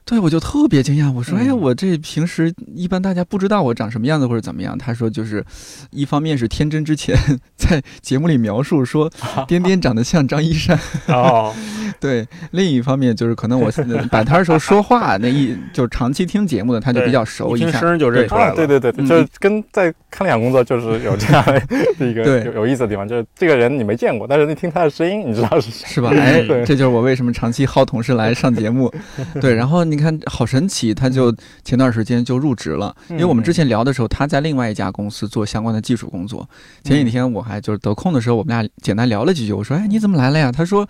[0.05, 5.45] 对，我就特别惊讶，我说：“哎呀，我这平时一般大家不知道我长什么样子或者怎么样。”他说：“就是，
[5.91, 7.17] 一方面是天真之前
[7.57, 9.11] 在节目里描述说，
[9.47, 10.79] 颠颠长得像张一山。
[11.07, 11.55] 哦，
[12.01, 13.71] 对，另一方面就是可能我
[14.11, 18.57] 摆摊的时候说话那一就长期听节目的他就比较熟，一听声就认出来了。
[18.57, 26.11] 对对对，就是跟在看理想工作就是有这样的一个有有意思的地方，就是这个人你没见过，但是你听他的声音，你知道是谁，是吧？
[26.17, 28.93] 哎，这就是我为什么长期薅同事来上节目。
[29.41, 30.01] 对，然后你。
[30.01, 30.95] 看，好神奇！
[30.95, 31.31] 他就
[31.63, 36.49] 前段时间就入职了，因为我们之前聊的时候，他在另外一家公司做相关的技术工作。
[36.83, 39.53] 前几天我还就是得空的时候，我们俩简单聊了几句。
[39.53, 40.89] 我说：“哎，你怎么来了呀？”他说：“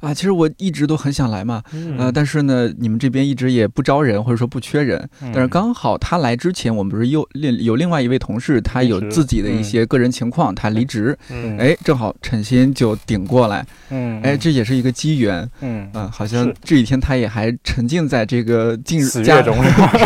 [0.00, 1.60] 啊，其实我一直都很想来嘛，
[1.98, 5.10] 呃，但是呢，你们这边一直也不招人，或者说不缺人。
[5.20, 11.18] 但是刚好他来之前，我们不是又另有另外一位同事，他有自己的一些个人情况，他离职。
[11.58, 13.66] 哎，正好陈鑫就顶过来。
[13.90, 15.50] 嗯，哎，这也是一个机缘。
[15.60, 18.52] 嗯，啊，好像这几天他也还沉浸在这个。
[18.52, 19.56] 个进入加中，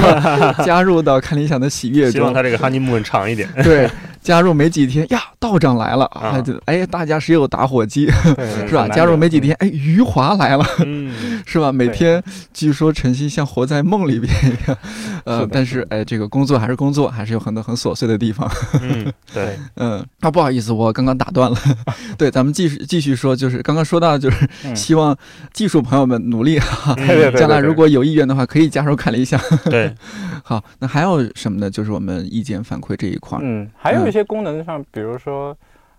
[0.64, 3.48] 加入到看理想的喜悦中，希望他这个哈尼木长一点。
[3.64, 3.90] 对，
[4.26, 6.40] 加入没几天呀，道长来了啊！
[6.42, 8.08] 就哎，大家谁有打火机
[8.66, 8.88] 是吧？
[8.88, 10.64] 加入没几天，哎，余华来了，
[11.46, 11.70] 是吧？
[11.70, 12.20] 每天
[12.52, 14.76] 据说晨曦像活在梦里边一样，
[15.24, 18.50] 呃，但是哎，这个工作还是工作，还是有很多很琐碎的地方。
[18.82, 21.56] 嗯，对，嗯，啊，不好意思，我刚刚打断了。
[22.18, 25.16] 对，咱们继续继续说，就是刚刚说到，就是希望
[25.52, 26.96] 技术朋友们努力哈，
[27.38, 29.40] 将来如果有意愿的话，可以加入看理想。
[29.66, 29.94] 对，
[30.42, 31.70] 好，那还有什么呢？
[31.70, 34.22] 就是我们意见反馈这一块，嗯，还有一些。
[34.22, 35.54] 些功能上，比如说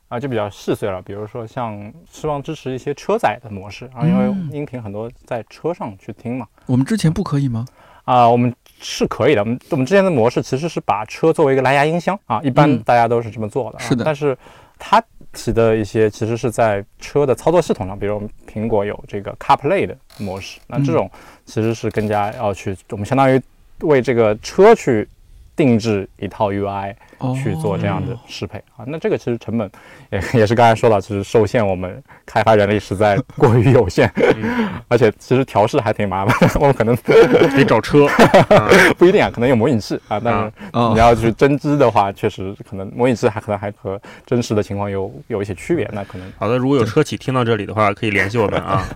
[0.07, 0.99] 啊，就比较细碎了。
[1.03, 6.47] 比如说像希望支持一些车载的模式啊，因为音频很多在车上去听嘛。
[6.65, 7.63] 我们之前不可以吗？
[8.05, 9.41] 啊，我们是可以的。
[9.41, 13.77] 我们我们之前的模式其实是把车作为一个蓝牙音箱啊，一般大家都是这么做的。
[13.77, 14.03] 是的。
[14.03, 14.35] 但是
[14.79, 14.99] 它
[15.31, 21.07] 提的一些其实是在车的操作系统上，比如苹果有这个 CarPlay 的模式，那这种
[21.45, 23.39] 其实是更加要去，我们相当于
[23.81, 25.07] 为这个车去
[25.55, 26.95] 定制一套 UI。
[27.35, 28.57] 去做这样的适配。
[28.75, 29.69] 啊，那这个其实成本
[30.11, 34.11] 也也是刚才说到，其实受限我们开发人力实在过于有限，
[34.87, 38.07] 而且其实调试还挺麻烦，我们可能 得找车，
[38.97, 40.51] 不一定啊，可能有模拟器啊，但是
[40.93, 48.87] 你要去真机的话，确实可能模拟器还可能还和真实的情况有有一些区别，那可能好的，如果有车企听到这里的话，可以联系我们啊。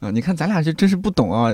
[0.00, 1.52] 啊，你看咱俩这真是不懂啊，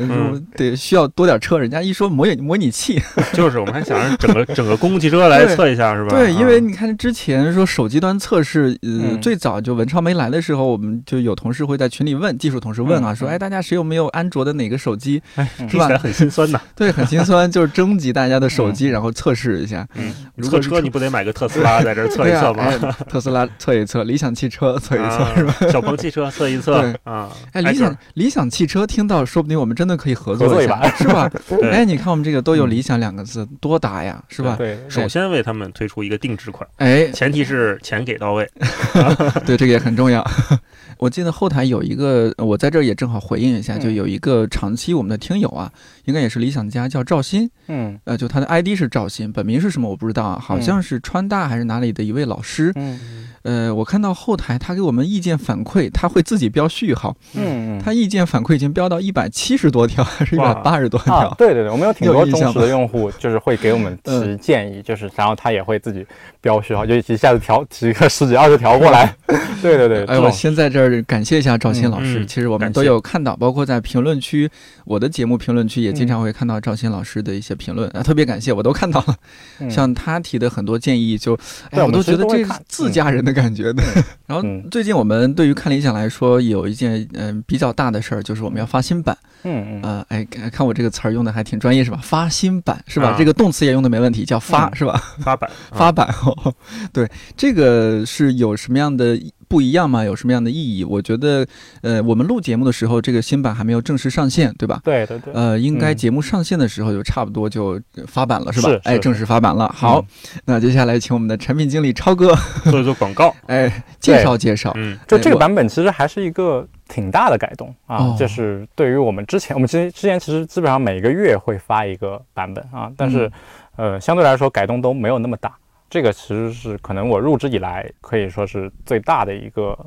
[0.57, 6.04] 得需要多点车，人家一说模拟模拟器，就是我们还想着整个整个公共汽车来测一下是。
[6.11, 15.23] 对，因为你看之前说手机端测试，呃，最早就文超没来的时候，我们就有同事会在群里问技术同事问啊，说，哎，大家谁有没有安卓的哪个手机，
[15.69, 15.89] 是吧？
[15.99, 16.61] 很心酸呐。
[16.75, 19.87] 对，很心酸，就是征集大家的手机，然后测试一下。
[19.95, 20.13] 嗯，
[20.43, 22.71] 测车你不得买个特斯拉在这测一测吗？
[23.09, 25.55] 特斯拉测一测，理想汽车测一测，是吧？
[25.71, 27.31] 小鹏汽车测一测啊。
[27.53, 31.31] 哎，理想理想汽车听到，说不定我们真的可以合作一把，是吧？
[31.71, 34.57] 哎，你看我们这个都有理想两个字，多搭呀，是吧？
[34.57, 36.67] 对，首先为他们推出一个定制款。
[36.77, 38.51] 哎，前提是钱给到位，
[39.47, 40.25] 对这个也很重要。
[40.99, 45.71] 我记得后台有一个，我在这儿也正好回应一下，就有一个长期我们的听友啊，
[46.07, 53.29] 应该也是理想家，叫赵鑫，嗯，呃，就他的 ID 是赵鑫，本名是什么我不知道啊，好像是川大还是哪里的一位老师，嗯。
[53.45, 57.15] 呃，我看到后台他给我们意见反馈，他会自己标序号。
[57.35, 57.83] 嗯嗯。
[57.85, 61.33] 他意见反馈已经标到一百七十多条，还是一百八十多条？
[61.37, 66.07] 对对对，我们有挺多忠实的用户，就是会给我们提建议，就是然后他也会自己
[66.41, 69.15] 标序号，就一下子调提个十几二十条过来。
[69.61, 70.05] 对对对。
[70.07, 72.25] 哎，我先在这儿感谢一下赵鑫老师。
[72.25, 74.51] 其实我们都有看到，包括在评论区，
[74.87, 79.69] 我的节目评论区也经常会看到赵鑫老师的一些评论啊，特别感谢，我都看到了。
[79.69, 83.34] 像他提的很多建议，就哎，我都觉得这是自家人的。
[83.35, 83.83] 感觉的，
[84.27, 89.17] 然后最近我们对于看理想来说，有一件嗯比较大的事儿，就是我们要发新版。
[89.47, 91.99] 嗯嗯呃，哎，看我这个词儿用的还挺专业是吧？
[92.03, 93.15] 发新版是吧？
[93.19, 94.99] 这个动词也用的没问题，叫发是吧？
[95.21, 96.55] 发版 发版哦，
[96.93, 99.19] 对，这个是有什么样的？
[99.49, 100.05] 不一样吗？
[100.05, 100.85] 有什么样的意义？
[100.85, 101.47] 我觉得，
[101.83, 104.81] 呃，我们录节目的时候，这个新版还没有正式上线，对吧？
[104.85, 105.33] 对对对。
[105.33, 108.69] 呃，应该节目上线的时候就差不多就发版了，是吧？
[108.69, 108.81] 是。
[108.85, 109.71] 哎，正式发版了。
[109.75, 110.05] 好，
[110.45, 112.35] 那接下来请我们的产品经理超哥
[112.71, 114.73] 做一做广告， 哎，介绍介绍。
[114.77, 123.31] 嗯，就这个版本其实还是一个挺大的改动啊，就是对于我们之前，我们之之前其实基本上每个月会发一个版本啊，但是，
[123.77, 125.55] 呃，相对来说改动都没有那么大。
[125.95, 129.79] 这个其实是可能我入职以来可以说是最大的一个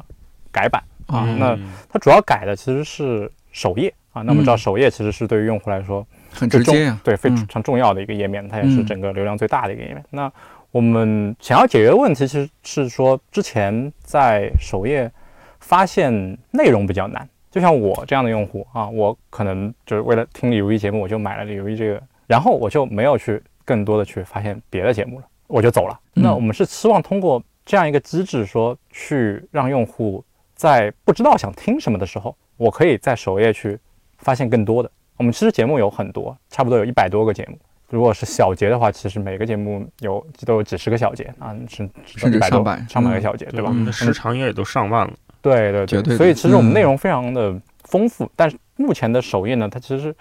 [0.53, 1.25] 改版啊。
[1.37, 1.53] 那
[1.89, 4.21] 它主要改的其实是首页啊。
[4.21, 10.01] 那我们知道首页其实是对于用户来说很直接呀，对非常重要的一个页面，它也是整个流量最大的一个页面。
[10.09, 10.31] 那
[10.71, 15.11] 我们想要解决的问题其实是说，之前在首页
[15.59, 17.27] 发现内容比较难。
[17.51, 25.25] 就像我这样的用户啊，我可能就是为了听李如一节目，我就买了李如一这个，然后我就没有去更多的去发现别的节目了。
[25.47, 25.99] 我就走了。
[26.13, 30.23] 那我们是希望通过这样一个机制，说去让用户
[30.55, 33.77] 在不知道想听什么的时候，我可以在首页去
[34.17, 34.91] 发现更多的。
[35.17, 37.57] 我们其实节目有很多，差不多有一百多个节目。
[37.89, 43.69] 如果是小节的话，其实每个节目有都有几十个小节啊，甚甚至上百上百个小节，对吧？
[43.69, 45.13] 我们的时长应该也都上万了。
[45.41, 48.29] 对对对，所以其实我们内容非常的丰富。
[48.35, 50.13] 但是目前的首页呢，它其实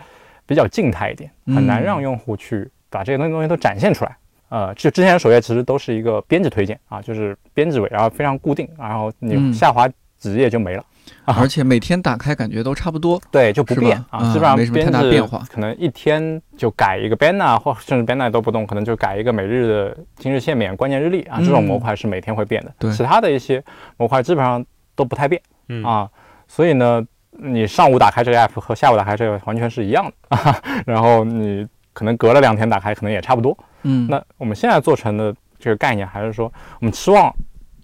[0.46, 4.16] 比较静态一点，很难让用户去把这些东西东西都展现出来。
[4.48, 9.88] 呃，就之前的首页其实都是一个编辑推荐啊，就是编辑位，然后非常固定，然后你下滑
[10.18, 10.84] 几页就没了，
[11.24, 23.62] 啊而且每天打开感觉都差不多，对，就不变啊，基本上没什么太大变化，可能一天就改一个 banner 或甚至 banner 都不动，可能就改一个每日的今日限免关键日历啊，这种模块是每天会变的，对，其他的一些
[23.96, 25.40] 模块基本上都不太变
[25.84, 26.08] 啊，
[26.48, 31.66] 所以呢，你上午打开这个 app 和下午打开这个完全是一样的，啊 然后你
[31.96, 33.56] 可能隔了两天打开可能也差不多。
[33.84, 37.34] 嗯，那我们现在做成的这个概念，还是说我们期望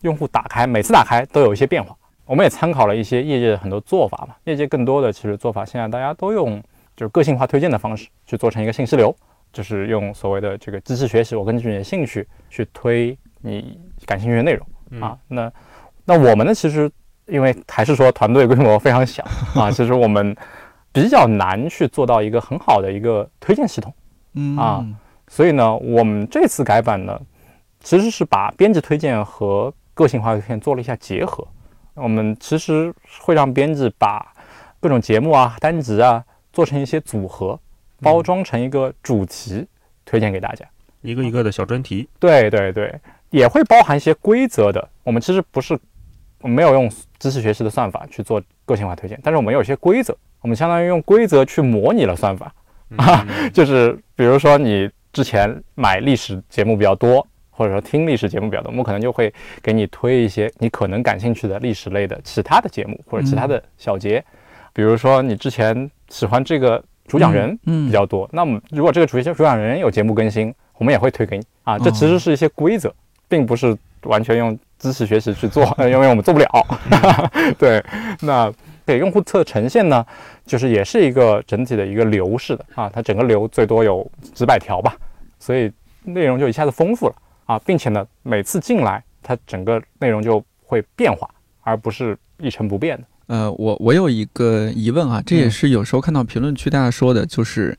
[0.02, 1.96] 用户打开每次打开都有一些变化。
[2.26, 6.62] 我们也参考了一些业界的很多做法嘛，业界更多的其实做法，现在大家都用
[6.94, 9.14] 就是个性化推荐的方式去做成一个信息流，
[9.50, 15.16] 就是用所谓的这个机器学习，我根据你的兴趣去推你感兴趣的内容啊。
[15.28, 15.50] 那
[16.04, 16.90] 那我们呢，其实
[17.26, 20.36] 因为还是说团队规模非常小啊， 其实我们
[20.92, 23.92] 比较难去做到一个很好的一个推荐系统，
[24.34, 24.86] 嗯啊，
[25.28, 27.20] 所以呢，我们这次改版呢，
[27.80, 31.46] 其实是把编辑推荐和个性化推荐做了一下结合。
[31.94, 34.32] 我们其实会让编辑把
[34.80, 37.58] 各种节目啊、单集啊做成一些组合，
[38.00, 39.66] 包装成一个主题
[40.04, 40.64] 推荐给大家，
[41.02, 42.08] 一个一个的小专题。
[42.18, 44.88] 对对对，也会包含一些规则的。
[45.02, 45.78] 我们其实不是
[46.40, 52.54] 没有用知识学习的算法去做个性化推荐，但是我们有一些规则，我们相当于用规则去模拟了算法
[52.98, 57.26] 啊，就是比如说你之前买历史节目比较多。
[57.54, 59.32] 或者说听历史节目比较多，我们可能就会
[59.62, 64.24] 给你推一些你可能感兴趣的历史类的其他的节目或者其他的小节，
[64.72, 71.78] 比如说你之前喜欢这个主讲人比较多，那么如果这个主主讲人有节目更新，我们也会推给你啊。
[71.78, 72.92] 这其实是一些规则，
[73.28, 76.48] 并不是完全用知识学习去做， 因为我们做不了。
[77.58, 77.84] 对，
[78.22, 78.50] 那
[78.86, 80.04] 给用户侧呈现呢，
[80.46, 84.96] 就是也是一个整体的一个流式的啊，它整个流最多有几百条吧，
[85.38, 85.70] 所以
[86.04, 87.14] 内容就一下子丰富了。
[87.44, 91.28] 啊，并且呢，每次进来，它整个内容就会变化，
[91.60, 93.04] 而不是一成不变的。
[93.26, 97.76] 呃，我我有一个疑问啊，这也是有时候看到评论区大家说的，就是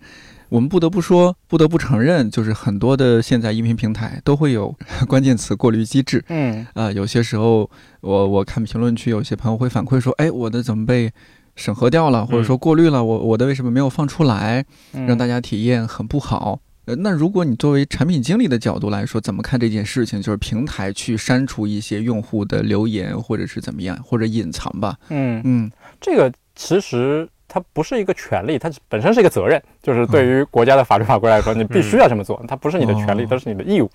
[0.53, 4.71] 我们不得不说，不得不承认，就是很多的现在音频平台都会有
[5.09, 6.23] 关键词过滤机制。
[6.27, 7.67] 嗯，啊，有些时候
[8.01, 11.11] 我我看评论区，有些朋友会反馈说，哎，我的怎么被
[11.55, 16.59] 审核掉了，或者说过滤了，我我的为什么没有放出来，让大家体验很不好。
[16.85, 20.21] 呃，那如果你作为产品经理的角度来说，怎么看这件事情？
[20.21, 24.95] 就是平台去删除一些用户的留言，或者是怎么样，或者隐藏吧？
[25.09, 29.61] 嗯嗯，这个其实它不是一个权利，它本身是一个责任。
[29.83, 33.91] 就是对于国家的法律法规来说， 你必须要这么做，它不是你的权利，都是你的义务。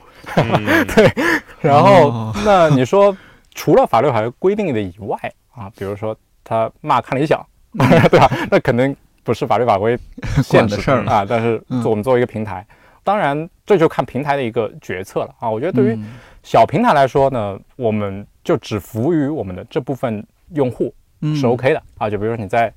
[0.94, 1.12] 对。
[1.60, 3.16] 然后，那你说
[3.54, 5.18] 除了法律法规规定的以外
[5.52, 7.44] 啊，比如说他骂看理想，
[8.10, 8.30] 对吧？
[8.48, 9.98] 那肯定不是法律法规
[10.44, 11.26] 限制的事儿啊。
[11.28, 12.64] 但是做我们作为一个平台。
[13.02, 15.50] 当然，这就看平台的一个决策了啊！
[15.50, 15.98] 我觉得对于
[16.42, 20.94] 小平台来说呢，我们就只服务于我们的这部分用户
[21.34, 22.10] 是 OK 的啊。
[22.10, 22.72] 就比如说你在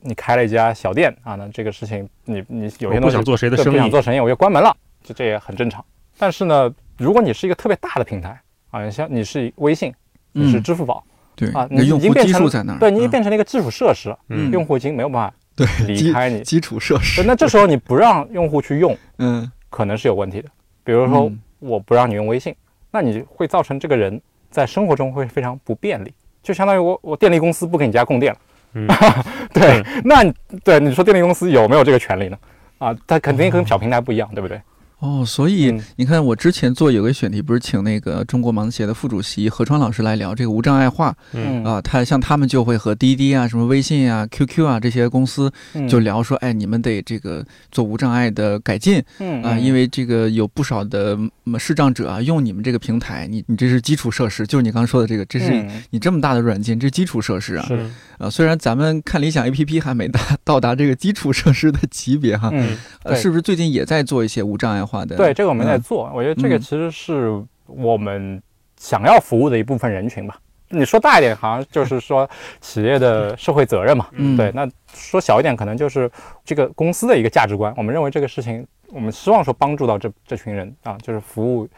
[0.00, 5.84] 你开了一家小店啊，那这个事情你你有些东西不想做谁的生意，不想做生意，我就关门了，就这也很正常。
[6.18, 8.40] 但是呢，如果你是一个特别大的平台
[8.70, 9.92] 啊，像你是微信，
[10.32, 16.40] 你是支付宝，对啊，你已经变成对，你已经变成了一个基础设施嗯，用户已经没有办法对离开你。
[16.42, 17.22] 基础设施。
[17.22, 19.50] 那这时候你不让用户去用，嗯。
[19.68, 20.48] 可能是有问题的，
[20.84, 22.54] 比如说我不让你用微信，
[22.90, 24.18] 那你会造成这个人
[24.48, 28.38] 在生活中会非常不便利，就相当于我我电力公司不给你家供电了，
[29.52, 30.22] 对，那
[30.64, 32.36] 对你说电力公司有没有这个权利呢？
[32.78, 34.60] 啊，它肯定跟小平台不一样，对不对？
[34.98, 41.62] 哦，所以你看，我之前做有个选题，不是请那个中国盲协的副主席何川老师来聊这个无障碍化，嗯。
[41.64, 45.52] 啊，他像他们就会和滴滴啊、什么微信啊、QQ 啊这些公司
[45.86, 51.18] 就聊说，哎，你们得这个做无障碍的改进，嗯啊，因为这个有不少的
[51.58, 57.90] 视障者啊用你们这个平台，你你这是基础设施，就是你刚刚说的这个，这是你这么大的软件，这是基础设施啊，是。
[58.18, 65.16] 啊，虽然咱们看理想 APP 还没达到达这个基础设施的级别哈，嗯，呃，是不是最近也在做一些无障碍化的？
[65.16, 68.40] 对，这个我们在做，我觉得这个其实是我们
[68.76, 70.38] 想要服务的一部分人群吧。
[70.68, 72.28] 你说大一点，好像就是 说
[72.60, 74.50] 企业的社会责任嘛，嗯，对。
[74.52, 76.10] 那说小一点，可能就是
[76.44, 77.72] 这个公司的一个价值观。
[77.76, 81.68] 我们认为这个事情，我们希望说帮助到这这群人啊，就是服务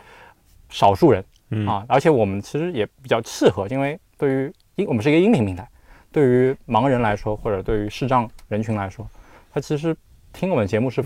[0.70, 1.22] 少数人
[1.66, 5.68] 啊，而且我们其实也比较契合，因为对于音，我们是一个音频平台。
[6.10, 9.06] 对于盲人来说，或者对于视障人群来说，
[9.52, 9.94] 他其实
[10.32, 11.02] 听我们节目是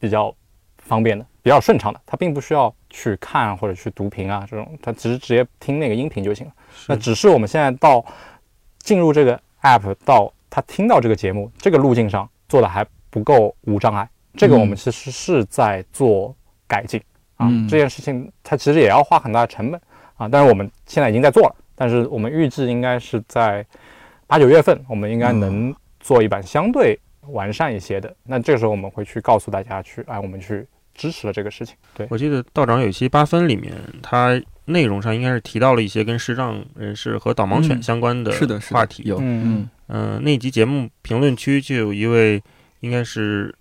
[0.00, 0.34] 比较
[0.78, 2.00] 方便的，比较顺畅的。
[2.06, 6.52] 他并不需要去看或者去读屏啊，这种他其实直接听那个音频就行了。
[6.88, 8.04] 那只是我们现在到
[8.78, 16.34] 进入这个 app 到他听到这个节目这个路径上做的还不够无障碍，这个我们其实是在做
[16.66, 17.00] 改进
[17.36, 17.48] 啊。
[17.68, 19.80] 这件事情它其实也要花很大的成本
[20.16, 23.64] 啊，但是我们现在已经在做了，但是我们预计应该是在。
[24.26, 26.96] 八九月份，我们应该能做一版相对
[27.32, 28.14] 完善一些的。
[28.22, 30.64] 那这个时候，我们会去告诉大家，去哎，我们去
[31.00, 31.74] 支持了这个事情。
[31.94, 32.06] 对。
[32.10, 33.72] 我记得道长有一期八分里面，
[34.02, 38.30] 它内容上应该是提到了一些跟视障人士和导盲犬相关的
[38.70, 39.02] 话题。
[39.06, 39.66] 有，嗯。
[39.88, 42.40] 嗯，那集节目评论区就有一位，
[42.80, 43.52] 应该是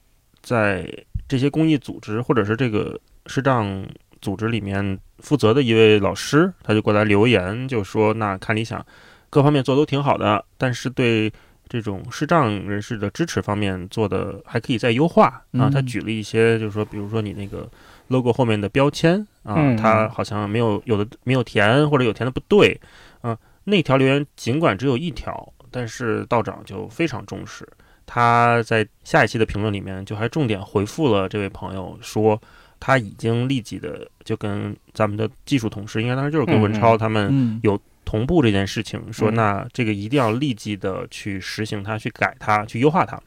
[0.41, 0.85] 在
[1.29, 3.87] 这些公益组织或者是这个视障
[4.21, 8.85] 组织里面负责的一位老师，他就过来留言，就说：“那看理想
[9.29, 11.31] 各方面做都挺好的，但是对
[11.69, 17.69] 这种视障人士的支持方面做的还可以再优化啊。”他举了一些，就是说，比如说你那个
[18.07, 22.77] logo 后面的标签啊，他好像没有有的没有填，或者有填的不对
[23.21, 23.37] 啊。
[23.65, 27.67] 那条留言尽管只有一条，但是道长就非常重视。
[28.05, 32.41] 他在下一期的评论里面就还重点回复了这位朋友，说
[32.79, 37.79] 他已经立即的就跟咱们的技术同事，应该当时就是跟文超他们有
[38.09, 43.21] 同步这件事情，说那这个一定要立即的去实行它，去改它，去优化它。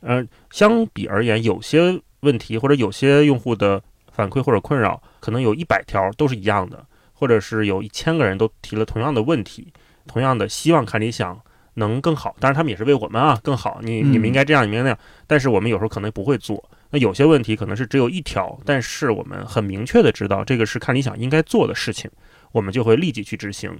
[0.00, 3.82] 呃，相比而言，有些问题或者有些用户的
[4.12, 6.84] 反馈或者困扰，可能有一百条都是一样的，
[7.14, 9.72] 或者是有一千个人都提了同样的问题，
[10.06, 11.40] 同样的希望看理想。
[11.78, 13.80] 能更好，当然他们也是为我们啊更好。
[13.82, 14.98] 你你们应该这样，你们那样。
[15.26, 16.62] 但是我们有时候可能不会做。
[16.88, 22.10] 那有些问题可能是只有一条，但是我们很明确的知道这个是看理想应该做的事情，
[22.52, 23.78] 我们就会立即去执行。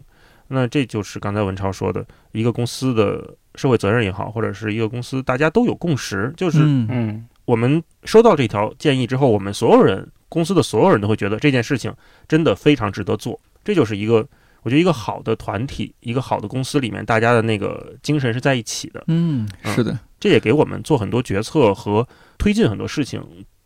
[0.49, 11.95] 那这就是刚才文超说的一个公司的社会责任也好，或者是一个公司大家都有共识，就是嗯，我们收到这条建议之后，我们所有人公司的所有人都会觉得这件事情
[12.27, 13.41] 真的非常值得做。
[13.65, 14.27] 这就是一个。
[14.63, 19.05] 我觉得一个好的团体，一个好的公司里面，大家的那个精神是在一起的。
[19.07, 22.05] 嗯，是的，这也给我们做很多决策和
[22.37, 23.23] 推进很多事情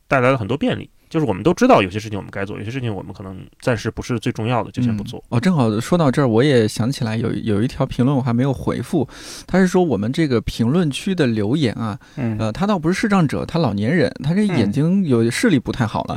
[0.06, 0.90] 带来了很多便利。
[1.10, 5.22] 就是我们都知道有些事情我们该做，有些事情我们可能暂时不是最重要的，就先不做。
[5.28, 9.06] 哦，正好说到这儿，我也想起来有有一条评论我还没有回复，
[9.46, 11.98] 他是说我们这个评论区的留言啊，
[12.38, 16.16] 呃，他倒不是视障者，他老年人，他这眼睛有视力不太好了。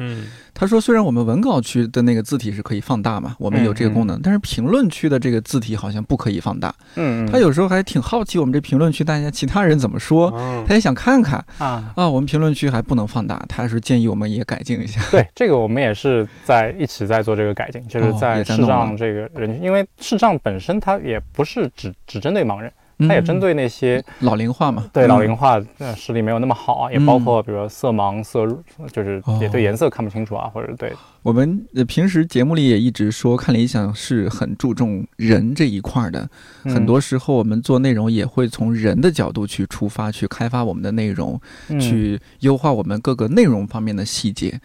[0.53, 6.73] 他说：“虽然我们文稿区的那个字体是可以放大嘛，我们有这个功能，但是评论区的这个字体好像不可以放大。
[6.95, 10.31] 嗯，他有时候还挺好奇我们这评论区大家其他人怎么说，
[10.67, 15.01] 他也想看看啊啊，我们评论区还不能放大，他是建议我们也改进一下。
[15.09, 28.45] 对，这个我们也是在一起在做这个改进，就是在视障这个人群，因为视障本身它也不是只只针对盲人。”它也针对那些老龄化嘛，对老龄化，呃，视力没有那么好啊，也包括比如说色盲、色
[28.91, 30.93] 就是也对颜色看不清楚啊，或者对。
[31.21, 36.29] 我们平时节目里也一直说，看理想是很注重人这一块的，
[36.63, 41.39] 很多时候我们做内容也会从人的角度去出发，去开发我们的内容，
[41.79, 44.59] 去优化我们各个内容方面的细节。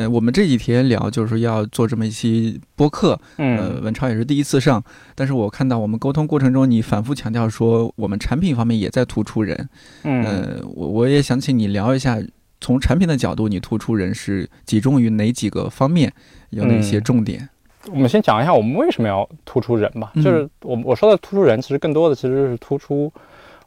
[0.00, 4.82] 呃，我们这几天聊就是要做这么一期播客，呃，文超也是第一次上，
[5.14, 9.68] 但是我看到我们沟通过程中，你反复强调说我们产品方面也在突出人，
[10.04, 12.18] 嗯，我我也想请你聊一下，
[12.62, 16.10] 从产品的角度，你突出人是集中于哪几个方面，
[16.48, 17.46] 有哪些重点？
[17.90, 23.12] 我们先讲一下我们为什么要突出人吧，就是我我说的突出人，其实更多的其实是突出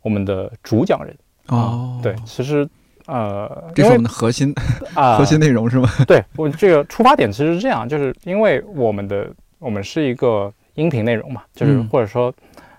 [0.01, 1.15] 我们的主讲人。
[1.49, 2.67] 哦，对，其实。
[3.05, 4.53] 呃，这是我们的核心
[4.93, 5.89] 啊， 核心内容是吗？
[6.07, 9.29] 对我这个出发点其实是这样，就是因为我们的
[9.59, 12.33] 我们是一个音频内容嘛，就是或者说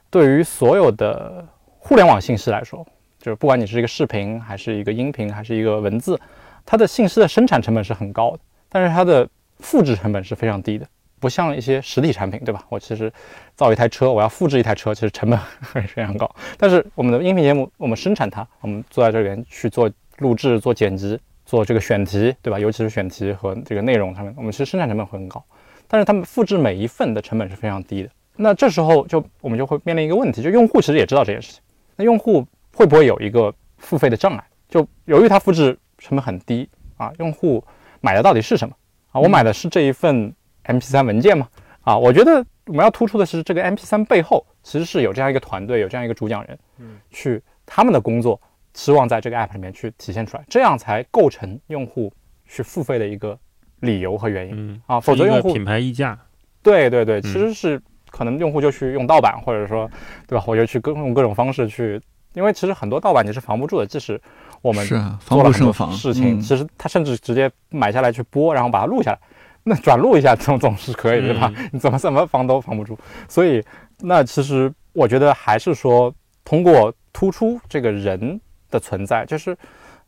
[0.09, 1.47] 对于所有的
[1.79, 2.87] 互联网信息来说，
[3.19, 6.19] 就是不管你是一个视频还是一个音频还是一个文字，
[6.65, 8.39] 它的信息的生产成本是很高的，
[8.71, 10.87] 但是它的复制成本是非常低的，
[11.21, 12.65] 不像一些实体产品，对吧？
[12.71, 13.13] 我其实
[13.55, 15.39] 造一台车，我要复制一台车，其实成本
[15.75, 16.35] 会非常高。
[16.57, 19.91] 但是我们的音频节目，我们生产它，我们坐在这边去做。
[20.19, 22.59] 录制、做剪辑、做这个选题，对吧？
[22.59, 25.45] 尤其是选题和这个内容上面，我们其实生产成本会很高，
[25.89, 28.11] 但是他们复制每一份的成本是非常低的。
[28.37, 31.61] 那这时候就我们就会面临一个问题，就用户其实也知道这件事情，
[31.97, 34.45] 那用户会不会有一个付费的障碍？
[34.69, 37.63] 就由于它复制成本很低啊，用户
[38.01, 38.75] 买的到底是什么
[39.13, 39.21] 啊？
[39.21, 40.35] 我买的是这一份
[40.65, 41.49] MP3 文件吗？
[41.83, 48.41] 啊，我觉得我们要突出的是这个 MP3 背后其实是有这样一个团队，有这样一个主讲人，嗯，去他们的工作。
[48.75, 52.13] 期望在这个 app 里面去体现出来，这样才构成用户
[52.45, 53.39] 去付费的一个
[53.81, 56.19] 理由和原因啊，否则用户品牌溢价，
[56.61, 59.89] 对对对，其实是可能用户就去用盗版，或者说，
[60.27, 60.45] 对吧？
[60.47, 62.01] 我就去各用各种方式去，
[62.33, 64.21] 因为其实很多盗版你是防不住的，即使
[64.61, 64.85] 我们
[65.21, 69.19] 防不胜防事情，其实他甚至直接买下来去播，然后把它录下来，
[69.63, 71.53] 那转录一下总总是可以对吧？
[71.71, 72.99] 你怎么怎么防都防不住，
[73.29, 73.63] 所以
[74.01, 76.13] 那其实我觉得还是说
[76.45, 78.41] 通过突出这个人。
[78.75, 79.57] 的存在就是，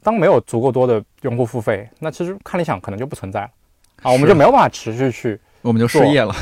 [0.03, 3.51] 当没有足够多的用户付费，那其实看理想可能就不存在了
[4.03, 6.35] 啊，我们就没有办法持续去，我们就失业了，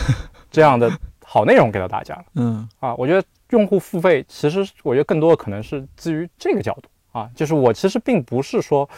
[0.51, 0.91] 这样的
[1.23, 2.25] 好内容给到大家了。
[2.37, 8.89] 嗯啊，我觉得用户付费其实我觉得更多的可能是基于这个角度啊，就是我其实并不是说，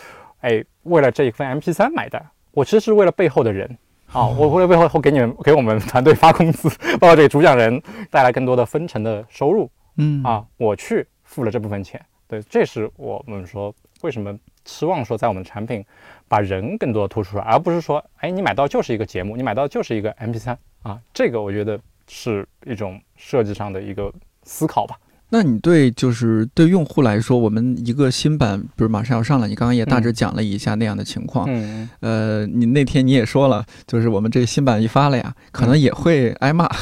[0.41, 3.77] 哎，为了这一份 MP3 买单，我其实是为了背后的人
[4.13, 6.69] 啊，我为了背后后给你们给我们团队发工资，
[6.99, 12.01] 包括这个主讲人带来更多的分成的收入，嗯啊，我去付了这部分钱。
[12.29, 15.85] 对，这是我们说为什么期望说在我们的产品
[16.29, 24.13] 把人更多的突出来，而不是说，哎，你买到就是一个节目，你买到就是一个 MP3 啊，这个我觉得是一种设计上的一个
[24.43, 24.97] 思考吧。
[25.29, 29.49] 那你对就是对用户来说，我们一个新版不是马上要上了？
[29.49, 31.47] 你刚刚也大致讲了一下那样的情况。
[31.49, 36.69] 嗯，呃，你那天你也说了，就是我们这个新版一发了呀，可能也会挨骂。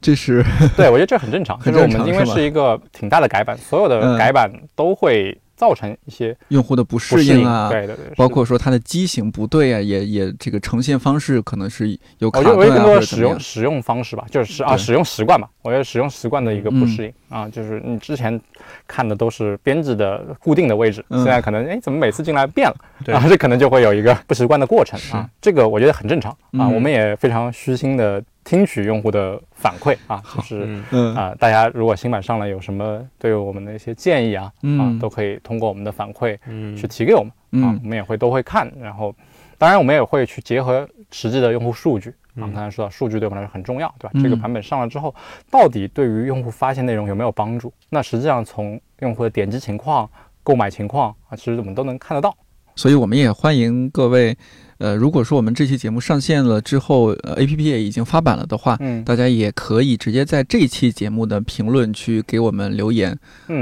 [0.00, 0.44] 这是
[0.76, 1.58] 对，我觉得这很正常。
[1.64, 5.38] 就是我们因为是一个挺大的改版，所有的改版都会。
[5.58, 18.40] 造成一些用户的不适应啊，对对对，包括说它的机型不对啊，也也这个呈现方式可能是有卡顿啊，我觉得更多使用使用方式吧，就是啊使用习惯吧，我觉得使用习惯的一个不适应啊，就是你之前
[18.86, 23.16] 看的都是编制的固定的位置，现在可能哎怎么每次进来变了？
[23.16, 28.22] 啊，这可能就会有一个不习惯的过程啊，这个我觉得很正常啊，我们也非常虚心的。
[28.48, 30.82] 听取用户的反馈啊，就是
[31.14, 36.34] 啊，大家如果新版上了有什么对我们的一些建议啊，啊，都可以通过我们的反馈
[36.74, 38.72] 去提给我们啊，我们也会都会看。
[38.80, 39.14] 然后，
[39.58, 42.48] 当然我们也会去结合实际的用户数据啊。
[42.48, 44.18] 刚才说到数据对我们来说很重要，对吧？
[44.22, 45.14] 这个版本上了之后，
[45.50, 47.70] 到底对于用户发现内容有没有帮助？
[47.90, 50.08] 那实际上从用户的点击情况、
[50.42, 52.34] 购买情况啊，其实我们都能看得到。
[52.76, 54.34] 所以我们也欢迎各位。
[54.78, 63.10] 呃，如果说我们这期节目上线了之后，呃，A P P 也已经发版了的话，嗯，大家也可以直接在这期节目的评论区给我们留言，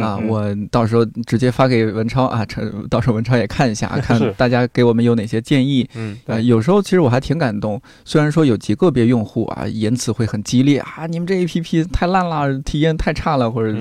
[0.00, 13.74] 啊，我到时候直接发给文超啊，陈，到时候文超也看一下， 看大家给我们有哪些建议，嗯，呃，有时候其实我还挺感动，虽然说有极个别用户啊言辞会很激烈啊，你们这 A P P 太烂了，体验太差了，或者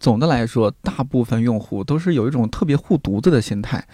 [0.00, 3.84] 总的来说，大部分用户都是有一种特别护犊子的心态。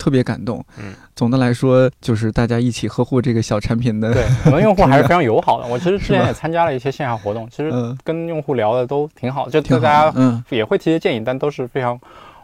[0.00, 5.66] 特别感动，嗯，总的来说就是大家一起呵护这个小产品的，对，我们用户还是非常友好的。
[5.68, 7.70] 我其实之前也参加了一些线下活动，其实
[8.02, 10.42] 跟用户聊的都挺好，就大家嗯。
[10.48, 12.00] 也会提些建议，但都是非常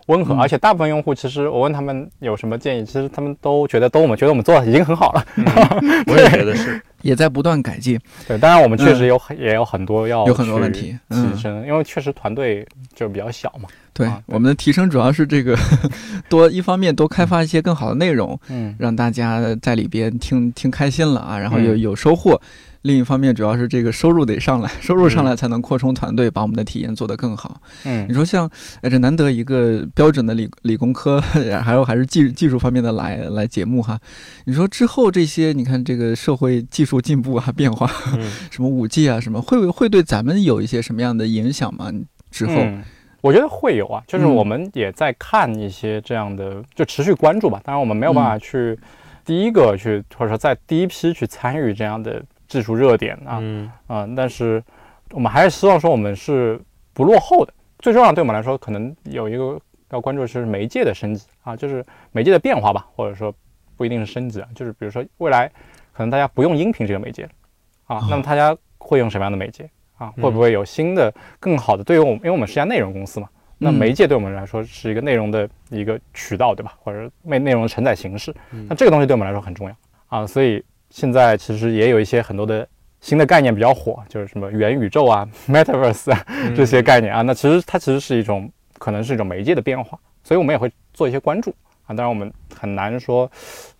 [0.06, 5.24] 温和，而且大部分用户其实我问他们有什么建议，其实他们都觉得都我们觉得我们做的已经很好了，
[6.06, 6.78] 我也觉得是。
[7.02, 13.68] 也在不断改进，对，当然我们确实有很也有很多要有很多问题提升，因为确实团队就比较小嘛。
[13.96, 15.58] 对，我们的提升主要是这个
[16.28, 22.40] 多一方面多开发一些更好的内容，嗯，让大家在里边听听开心了啊，然后有有收获。
[22.82, 27.60] 另一方面，主要是这个收入得上来，收入上来才能扩充团队，把我们的体验做得更好。
[27.84, 28.48] 嗯，你说像
[28.80, 31.20] 哎，这难得一个标准的理理工科，
[31.64, 33.98] 还有还是技技术方面的来来节目哈。
[34.44, 37.90] 你说之后这些，你看这个社会技术进步啊，变化，
[38.52, 41.90] 什么五 G 啊，什么会会对咱们有一些什么样的影响吗？
[42.30, 42.54] 之后，
[43.26, 47.60] 我觉得会有啊，就是我们也在看一些这样的，就持续关注吧。
[47.64, 48.78] 当然，我们没有办法去
[49.24, 52.22] 第一个去，或者说在第一批去参与这样的。
[52.48, 54.62] 技术热点啊，嗯啊，但是
[55.10, 56.60] 我们还是希望说我们是
[56.92, 57.52] 不落后的。
[57.80, 59.60] 最重要对我们来说，可能有一个
[59.90, 63.34] 要关注的是媒介的升级啊，就是媒介的变化吧，或者说
[63.76, 65.48] 不一定是升级啊，就是比如说未来
[65.92, 67.28] 可能大家不用音频这个媒介
[67.86, 70.12] 啊， 那么大家会用什么样的媒介啊？
[70.22, 71.84] 会不会有新的更好的？
[71.84, 73.28] 对于我们，因为我们是一家内容公司嘛，
[73.58, 76.74] 那媒介对我们来说是一个内容的一个渠道，对吧？
[76.82, 78.34] 或者内内容的承载形式，
[78.68, 79.76] 那这个东西对我们来说很重要
[80.08, 80.64] 啊，所以。
[80.88, 82.66] 现在其实也有一些很多的
[83.00, 86.24] 新的概念比较火，就是什么元宇宙啊、 Metaverse 啊
[86.54, 87.22] 这些概念啊。
[87.22, 91.52] 那其实它其实是一种，可能是一种媒介的变化，所以我们也会做一些关注
[91.86, 91.88] 啊。
[91.88, 93.28] 当然我们很难说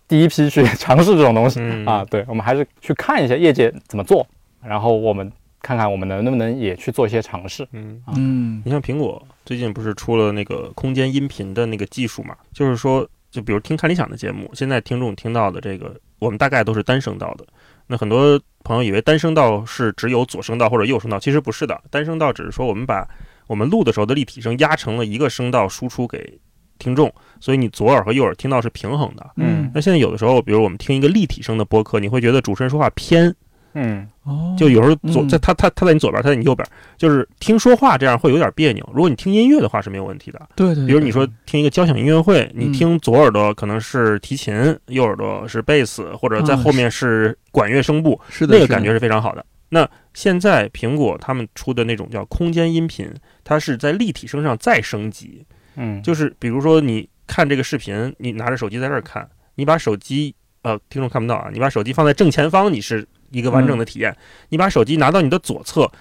[0.05, 2.05] 第一批去 尝试这种东西啊。
[2.09, 4.27] 对，我们还是去看一下业界怎么做，
[4.61, 5.31] 然后我们
[5.67, 7.67] 看看我们能不能也去做一些尝试。
[7.73, 12.33] 嗯嗯，你像苹果最近不是出了那个空间音频的那个技术嘛？
[12.53, 15.93] 就是说，就比如听看理想的节目，现在听众听到的这个。
[16.19, 17.45] 我们大概都是单声道的，
[17.85, 21.79] 那很多朋友以为单声道是只有左声道或者右声道，其实不是的。
[21.91, 23.05] 单声道只是说我们把
[23.45, 26.39] 我们录的时候的立体声压成了一个声道输出给
[26.79, 29.29] 听众，所以你左耳和右耳听到是平衡的。
[29.35, 33.35] 嗯，那现在有的时候，比如我们听一个立体声的播客，你会觉得主持人说话偏。
[33.79, 36.67] 嗯，哦，就有时候左在他他他在你左边，他在你右边，
[36.97, 38.83] 就是听说话这样会有点别扭。
[38.91, 40.49] 如果你听音乐的话是没有问题的。
[40.55, 40.87] 对对。
[40.87, 49.45] 比如你说听一个交响音乐会，你听左耳朵可能是提琴，右耳朵是贝斯，或者在后面是管乐声部，是的，那个感觉是非常好的。
[49.69, 53.13] 那现在苹果他们出的那种叫空间音频，
[53.43, 55.45] 它是在立体声上再升级。
[55.75, 63.07] 嗯，就是比如说你看这个视频，你拿着手机在这儿看，你把手机呃，听众看不到啊，你把手机放在正前方，你是。
[63.31, 64.15] 一个完整的体验。
[64.49, 65.91] 你把手机拿到你的左侧，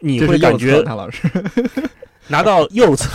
[0.00, 1.28] 你会感觉老师。
[2.28, 3.06] 拿到右侧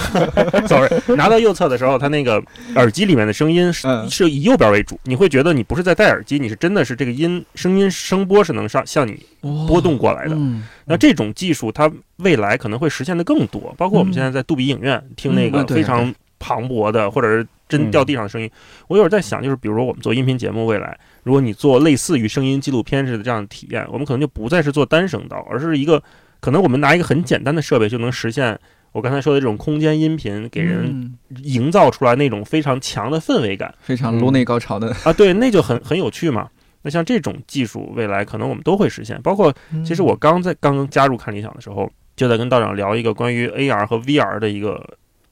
[0.67, 2.39] ，sorry，拿到右侧的时候，它那个
[2.75, 9.19] 耳机里面的声音是是以右边为主，你会觉得你不是在戴耳机，你是真的是这个音声音声波是能上向你
[9.67, 10.37] 波动过来的。
[10.85, 18.51] 那这种技术它未来可能会实现的更多，包括我们现在在杜比影院听那个非常磅礴的或者是真掉地上的声音。
[18.89, 26.03] 我有时候在想，就是比如说我们做音频节目，未来如果你做类似于声音纪录片似的这样的体验，我们可能就不再是做单声道，而是一个
[26.41, 28.59] 可能我们拿一个很简单的设备就能实现
[28.91, 36.49] 我刚才说的这种空间音频，给人营造出来那种非常强的氛围感，非常颅内高潮的啊，对，那就很很有趣嘛。
[36.81, 39.21] 那像这种技术，未来可能我们都会实现。
[39.21, 39.53] 包括
[39.85, 44.81] 其实我刚在刚刚加入看理想的时候，就在跟道长聊一个关于 AR 和 VR 的一个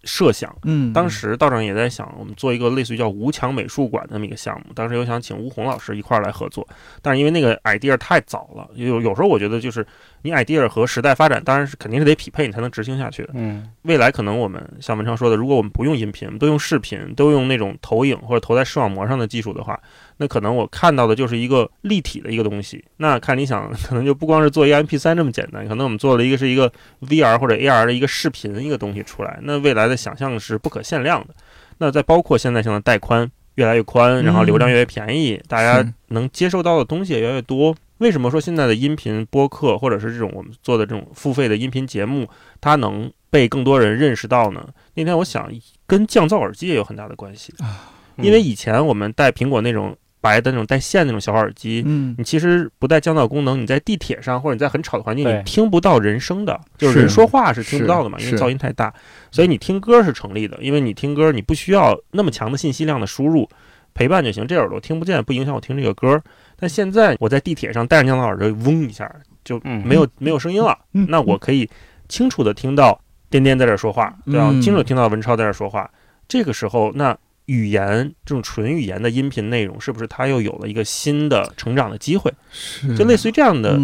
[0.07, 0.51] 设想。
[0.63, 4.73] 嗯，当时道长也在想，我们做一个类似于叫吴强美术馆这么一个项目。
[4.73, 6.67] 当时又想请吴红老师一块儿来合作，
[7.01, 9.85] 但是因为那个 idea 太早了，有有时候我觉得就是
[10.23, 13.29] 你 idea 和时代发展，当然是肯定是得匹配，你才能执行下去的。
[13.33, 19.79] 嗯，未来可能我们像文昌说的，如果我们不用音频，都用视频，都用那种投影或者投在视网膜上的技术的话。
[20.17, 22.83] 那可能我看到的就是一个立体的一个东西。
[22.97, 29.39] 那看你想可能就不光是做一个 MP3 这么简单，可能我们做了一个是一个 VR 或者 AR 的一个视频一个东西出来。
[29.43, 31.33] 那未来的想象是不可限量的。
[31.77, 37.75] 那再包括现在像的带宽越来越宽，然后流量越来越便宜，大家能接受到的东西也越来越多。
[37.99, 42.27] 为什么说现在的音频播客或者是这种我们做的这种付费的音频节目，
[42.61, 44.67] 它能被更多人认识到呢？
[44.95, 45.51] 那天我想
[45.85, 49.95] 跟降噪耳机也有很大的关系啊，因为以前我们戴苹果那种。
[50.19, 58.91] 白的那种带线那种小耳机，嗯，你其实不带降噪功能，你在地铁上或者你在很吵的环境，你听不到人声的，就是人说话是听不到的嘛，因为噪音太大。
[59.31, 63.47] 所以你听歌是成立的，因为你听歌你不需要那么强的信息量的输入，
[63.93, 64.45] 陪伴就行。
[64.47, 66.21] 这耳朵听不见，不影响我听这个歌。
[66.59, 69.09] 但现在我在地铁上戴着降噪耳机，嗡一下
[69.45, 71.69] 就没有没有声音了，那我可以
[72.09, 72.99] 清楚的听到
[73.29, 74.51] 颠颠在这说话，对吧？
[74.61, 75.89] 清楚听到文超在这说话。
[76.27, 77.17] 这个时候，那。
[77.47, 82.29] 语言这种纯语言的音频内容，是不是它又有了一个新的成长的机会？
[82.51, 83.79] 是，就类似于这样的，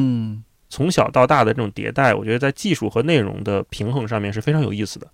[0.73, 5.05] 从小到大的这种迭代，我觉得在技术和内容的平衡上面是非常有意思的。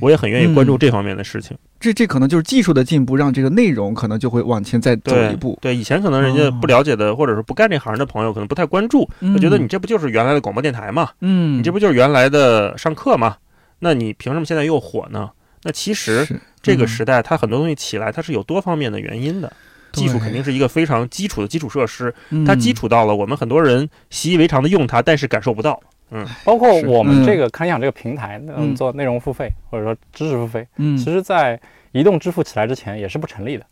[0.00, 1.58] 我也很愿意关注这方面的事情。
[1.80, 5.58] 这这可能就是技术的进步，让这个内容可能就会往前再走一步。
[5.60, 11.10] 对，以前可能人家不了解的，或者说不干这行的朋友，可能不太关注，他觉得你这不就是原来的广播电台嘛？
[11.20, 13.36] 嗯，你这不就是原来的上课嘛？
[13.80, 15.30] 那你凭什么现在又火呢？
[15.64, 16.26] 那其实。
[16.60, 19.50] 这个时代，它很多东西起来，它是有多方面的原因的。
[19.92, 22.14] 技术肯定是一个非常基础的基础设施，
[22.46, 25.80] 它基础到了我们很多人习以为常的用它，但是感受不到。
[26.10, 31.60] 嗯，包括我们这个看理想这个平台，嗯，做内容付费或者说知识付费，嗯，其实在
[31.92, 33.64] 移动支付起来之前也是不成立的。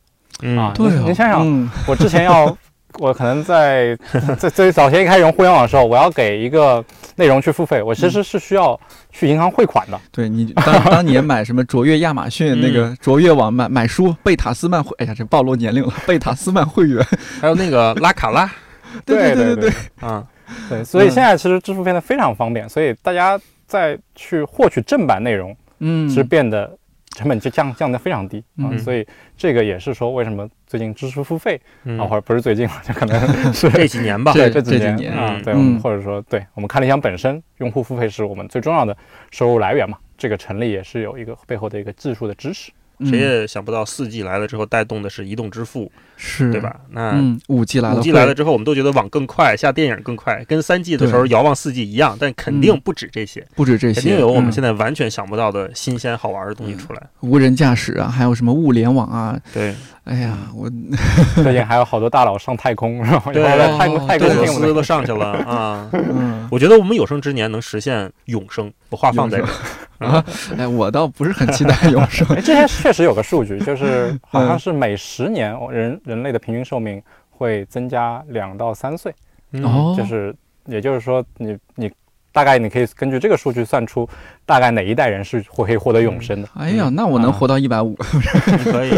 [0.60, 2.56] 啊，对，您想想，我之前要。
[2.98, 3.96] 我可能在
[4.38, 6.84] 在最早先一开始用互联网的时候，我要给一个
[7.16, 8.78] 内容去付费，我其实是需要
[9.10, 10.00] 去银行汇款的。
[10.10, 17.04] 对你当当年买什么卓越亚马逊那个 卓越网买买书贝塔斯曼会，哎呀，这暴露年龄了， 贝塔斯曼会员，
[17.40, 18.50] 还有那个拉卡拉，
[19.04, 20.24] 对对对对，啊，
[20.68, 26.76] 对，所以现在其实支付变得非常方便，所以大家在去获取正版内容，嗯，是变得。
[27.16, 29.04] 成本就降降得非常低啊，所以
[29.38, 31.58] 这个也是说为什么最近支持付费
[31.98, 35.10] 啊，或者不是最近了， 就可能是这几年吧，对这几年。
[35.12, 38.94] 啊，对，或者说对我们看理想本身，用户付费是我们最重要的
[39.30, 42.70] 收入来源嘛，这个成立也是有一个背后的一个技术的支持。
[43.04, 46.74] 谁也想不到，四 G 来了之后带动的是移动支付，是对吧？
[46.90, 57.02] 那五 G 来了，五 G 来了之后，我们都觉得网更快，下电影更快，跟三 G 的时候遥望四 G 一样，但肯定不止这些，不止这些，肯定有我们现在完全想不到的新鲜好玩的东西出来。
[57.20, 59.38] 无人驾驶啊，还有什么物联网啊？
[59.52, 60.70] 对，哎呀，我
[61.42, 63.42] 最近还有好多大佬上太空，然后对，
[63.76, 65.90] 太空太空公司都上去了啊。
[66.50, 69.46] 我觉得我们有生之年能实现永生，我话放在这。
[69.98, 70.22] 啊，
[70.58, 72.26] 哎，我倒不是很期待永生。
[72.36, 79.12] 之前确实有个数据，就是好像是每十年人人类的平均寿命会增加两到三岁。
[79.62, 80.34] 哦，就是
[80.64, 81.92] 也就是说，你你
[82.32, 84.08] 大概你可以根据这个数据算出
[84.44, 86.48] 大概哪一代人是会可以获得永生的。
[86.54, 87.94] 哎呀，那我能活到一百五？
[88.64, 88.90] 可以。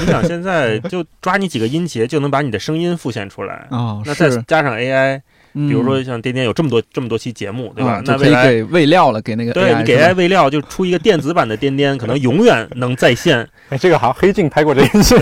[0.00, 3.66] 你想现在就抓你几个音节，就能把你的声音复现出来。
[3.70, 5.20] 哦，那再加上 AI。
[5.54, 8.02] 比如说像颠颠有这么多这么多期节目，对吧？
[8.04, 13.48] 那可以给喂料了，给那个对你给 AI 喂料，就出一个电子版的颠颠，可能永远能在线。
[13.70, 15.14] 哎，这个好像黑镜拍过这一集，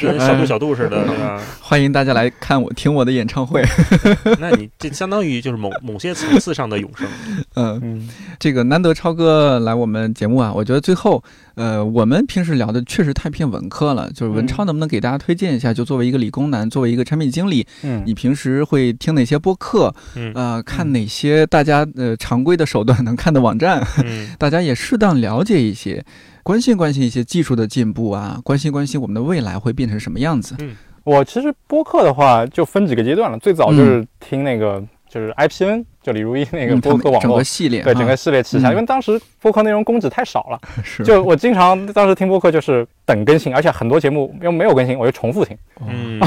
[0.00, 1.40] 跟小度小度似的，对吧？
[1.60, 3.62] 欢迎大家来看我听我的演唱会。
[4.40, 7.06] 那你这相当于就是某某些层次上的永生。
[7.54, 8.08] 嗯，
[8.38, 11.22] 这个难得超哥来我们节目啊，我觉得最后。
[11.58, 15.74] 呃，我们平时聊的确实太偏文科了，就是文超能不能给大家推荐一下？
[15.74, 19.92] 就作为一个理工男，作为一个产品经理，嗯，你平时会听哪些播客？
[20.14, 23.84] 嗯，呃，看哪些大家呃常规的手段能看的网站？
[24.04, 26.04] 嗯， 大家也适当了解一些，
[26.44, 30.54] 关心关心一些技术的进步啊，关心关心我们的未来会变成什么样子？
[30.60, 38.72] 嗯，我其实播客的话就分几个阶段了，最早就是听那个就是 IPN，就李如一那个播客网络个系列，对整个啊系列旗下，嗯。
[38.72, 41.02] 因为当时播客内容供给太少了， 是。
[41.02, 45.56] 就我经常当时听播客就是等更新，而且很多节目又没有更新，我就重复听，
[45.86, 46.20] 嗯，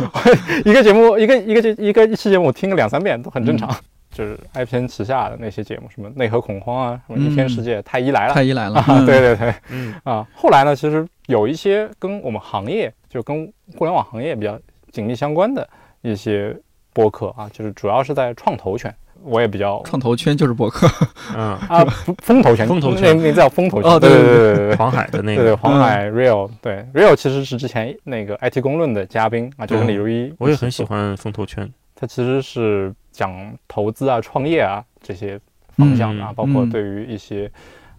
[0.64, 3.58] 一个节目一个一个节一个一期节目我听个两三遍都很正嗯。
[3.58, 3.76] 常。
[4.16, 9.92] 就是 IPN 旗下的那些节目，什么内核恐慌啊，什么一天世界、太医来了，太医来了对对对，嗯。
[10.04, 14.58] 啊，后来呢，其实有一些跟我们行业，就跟互联网行业比较
[14.90, 15.68] 紧密相关的
[16.00, 16.56] 一些
[16.96, 20.88] 播客啊，就是主要是在创投圈，我也比较创投圈就是博客，
[21.36, 23.14] 嗯， 啊风风投圈，风投圈。
[23.18, 24.76] 那那叫风投圈，哦对对对对对对。
[24.76, 30.82] 黄海的那对对，个，黄海 Real 对 Real 其实是之前那个 IT 公论的嘉宾啊，就跟李如一，我也很喜。
[30.82, 31.70] 欢风投圈。
[31.94, 33.30] 他其实是讲
[33.68, 35.38] 投资啊、创业啊这些
[35.76, 36.34] 方向的啊，嗯。
[36.34, 37.50] 包括嗯对于一些，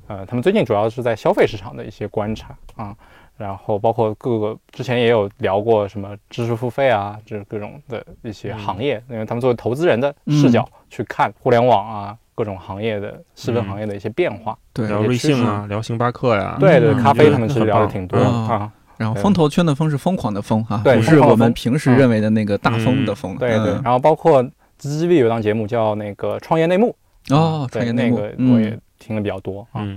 [0.07, 2.95] 呃，他们最近主要是在消费市场的一些观察啊，
[3.37, 14.57] 然后包括各个之前也有聊过什么知识付费啊，这各种的一些嗯行业，因为他们作为投资人的视角去看互联网啊各种行业的细分嗯行业的一些变化。
[14.73, 18.47] 对，聊瑞幸啊，聊星巴克呀，对对，嗯咖啡他们其实聊的挺多嗯。
[18.47, 18.71] 啊。
[18.97, 23.81] 然后风投圈的风是疯狂的疯哈，对不是我们平时认为的那个大风的风，对对，嗯。
[23.83, 24.43] 然后包括
[24.81, 26.95] ZGV 有档节目叫那个创业内幕。
[27.29, 28.63] 哦，对创业内幕那个我嗯。
[28.63, 29.87] 也听的比较多啊。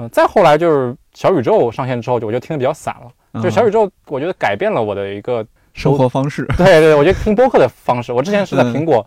[0.00, 3.40] 嗯嗯，再后来就是小宇宙上线之后，就我就听的比较散了。
[3.42, 9.06] 就小宇宙宙，我觉得改变了我的一个，生活方式，对对，我觉得听播客的方式，我之前是在嗯苹果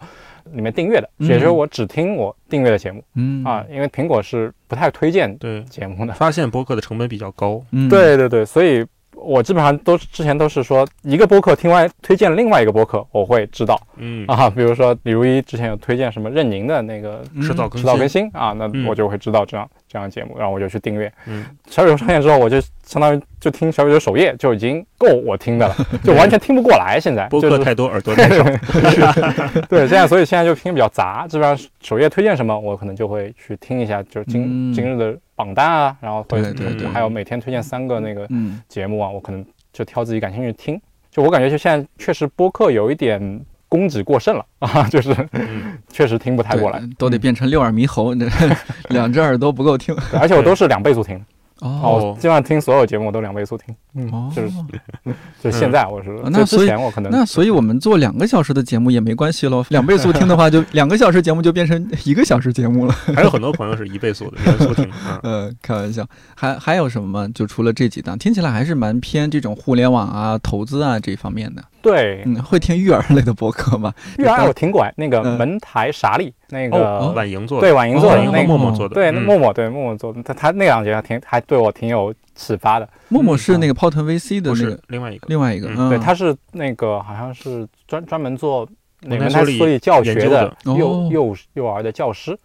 [0.54, 6.14] 里面订阅的，嗯也就是我只听我订阅的节目嗯啊，因为苹果是不太推荐对，节目的。
[6.14, 7.62] 发现播客的成本比较高。
[7.72, 8.86] 嗯，对对对，所以
[9.16, 18.30] 我基本上都之前都是说一个播客听完推荐另外一个播客，我会知道嗯啊，比如说李如一之前有推荐什么任宁的那个嗯迟早更迟早更新。
[18.34, 21.12] 啊，那嗯我就会知道这样这样的节目，然后我就去订阅。
[21.28, 27.00] 嗯，小宇宙上线之后，我就相当于就听小宇宙首页就已经够我听的了， 就完全听不过来。
[27.00, 28.44] 现在播就是客太多，耳朵太少。
[29.70, 40.82] 对，现在所以现在就听比较杂，基本上首页推荐什么，我可能就会去听一下，就是今、嗯今日的榜单啊，然后会对对对还有每天推荐三个那个嗯节目啊，我可能就挑自己感兴趣的听。
[41.12, 43.40] 就我感觉，就现在确实播客有一点
[43.74, 45.80] 供给过剩了啊， 就是嗯。
[45.92, 48.28] 确实听不太过来，都得变成六耳猕猴，这
[48.90, 49.96] 两只耳朵不够听。
[50.20, 51.20] 而且我都是两倍速听，
[51.64, 54.50] 哦哦，我基本上听所有节目我都两倍速听，嗯，哦，就是
[55.42, 62.94] 就是现在我是，那就之所以前我可能那所以我们做两个小时的节目也没关系喽， 两倍速听的话，就两个小时节目就变成一个小时节目了。
[63.16, 64.86] 还有很多朋友是一倍速的，原速听。
[65.24, 66.06] 嗯呃，开玩笑，
[66.36, 67.28] 还还有什么吗？
[67.34, 71.64] 就除了这几档，听起来还是蛮偏这种互联网啊、投资啊这方面的。
[71.82, 73.94] 对嗯，会听育儿类的博客吗？
[74.18, 79.24] 育儿我听过，那个嗯门台啥力那个哦婉莹做的，对婉莹做哦的那默默做的，对嗯。
[79.24, 82.88] 默默对默默做的，他他那两节还挺还对我挺有启发的。
[83.10, 85.28] 默默是那个泡腾 VC 的不是那个另外一个。
[85.30, 88.68] 另外一个，对，他是那个好像是专专门做
[89.02, 91.10] 那个蒙台梭教学的幼哦。
[91.12, 92.38] 幼幼儿的教师。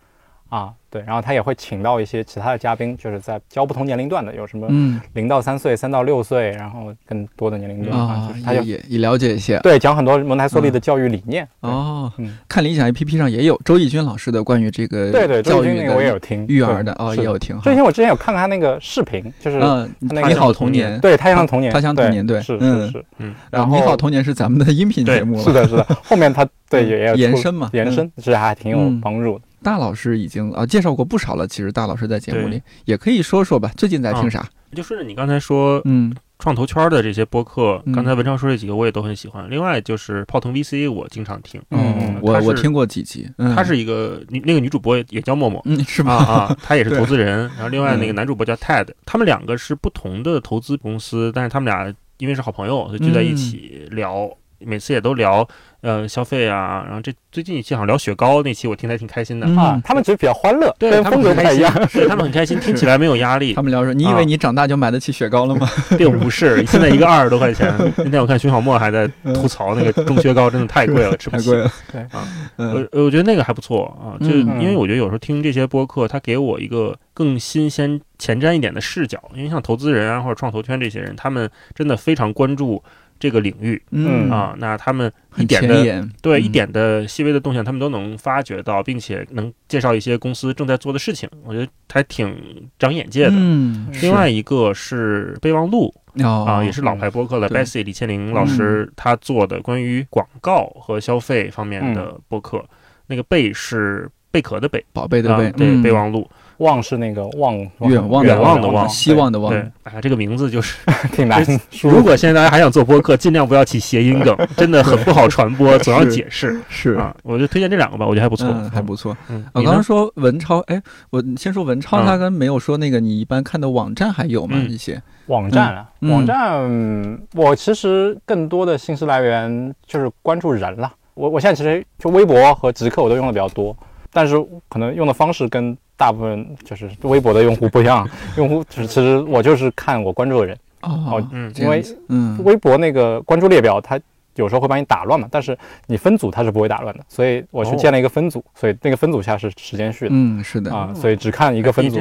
[0.49, 9.59] 啊，对，然后他也会请到一些其他的嘉宾，就是在教不同年龄段的，有什么嗯零到三岁、三到六岁，然后更多的年龄段啊啊，就是他就也也也了解一些。
[9.61, 11.47] 对讲很多蒙台梭利的教育理念。
[11.61, 17.75] 对哦嗯，看理想 APP 上也有周轶君老师的关于这个对对，周教育我也有听育儿的哦，也有听哈周。
[17.75, 25.43] 军我之前有看看他那个视频，就是嗯，那个你好童年，对他乡童年，他乡童年对是嗯是是，嗯，然后你好童年是咱们的音频节目了。
[25.43, 29.45] 是的，是的，后面他对也也有延伸嘛，嗯延伸，其实还挺有嗯帮助的。
[29.63, 34.49] 大老师已经啊介绍过不少了，其实大老师在节目里也可以说说吧，最近在听啥？
[34.75, 39.49] 就顺着你刚才说嗯创投圈的这些播客嗯，刚才文章说这几个我也都很喜欢。
[39.49, 45.61] 另外就是泡腾 VC，我经常听，嗯嗯我我听过几集，嗯她是一个女那个女主播也也叫默默。
[45.65, 46.15] 嗯是啊吧？
[46.15, 54.31] 啊，她也是投 资人，然后另外那个嗯男主播叫 Ted，他们两个是不同的投资公司，但是他们俩因为是好朋友，就聚在一起聊，
[54.61, 55.47] 每次也都聊
[55.83, 65.69] 呃消费啊，然后这最近一期好像聊雪糕那期，我听得还挺开心的，嗯啊，他们觉得比较欢乐，对风他们很开心格不太一样。，对他们很开心，听起来没有压力他，们聊说，你以啊为你长大就买得起雪糕了吗？
[65.97, 71.63] 并不是现在一个二十多块钱，那天我看徐小沫还在吐槽那个中雪糕真的太贵了， 吃不起太贵。
[71.63, 71.73] 了。
[71.93, 79.19] 对啊，嗯我我觉得那个还不错啊，就嗯因为我觉得有时候听这些播客，它给我一个更新鲜、前瞻一点的视角。
[79.35, 82.83] 因为像投资人啊或者创投圈这些人，他们真的非常关注
[83.19, 84.31] 这个领域嗯。
[84.31, 92.37] 啊，那他们一点的对一点的细微的动向，他们都能发掘到，并且能介绍一些公司正在做的事情，我觉得还挺
[92.79, 93.33] 长眼界的。
[93.35, 102.65] 嗯，另外一个是备忘录哦啊，也是老牌播客了，Bessy 李千玲老师他做的关于广告和消费方面的播客，
[103.07, 105.83] 那个贝是贝壳的贝宝贝的贝啊，，对嗯。
[105.83, 106.29] 备忘录
[106.59, 109.53] 望是那个望远望远望的望，希望的望。
[109.53, 110.77] 对，哎，这个名字就是
[111.13, 111.45] 挺难。
[111.83, 116.61] 如果现在大家还想做播客，尽量不要起谐音梗， 真的很不好传播，总要解释。
[116.69, 119.17] 是啊，我就推荐这两个吧，我觉得还不错，还不错。
[119.29, 124.57] 嗯，我刚刚说文超，哎，我先说文超，他跟没有说那个你一般看的网站还有吗？
[124.69, 130.93] 一些网站啊，网站，我其实更多的信息来源就是关注人了。
[131.15, 133.77] 我我现在其实就微博和极客我都用的比较多，
[134.13, 134.37] 但是
[134.69, 138.09] 可能用的方式跟大部分就是微博的用户不一样。
[138.39, 140.57] 用户就是其实我就是看我关注的人。
[140.81, 144.01] 哦，嗯，因为嗯，微博那个关注列表它
[144.37, 150.73] 有时候会把你打乱嘛，但是你分组它是不会打乱的，所以我去建了一个分组，所以那个分组下是时间序的，嗯，是的。
[150.73, 152.01] 啊，所以只看一个分组，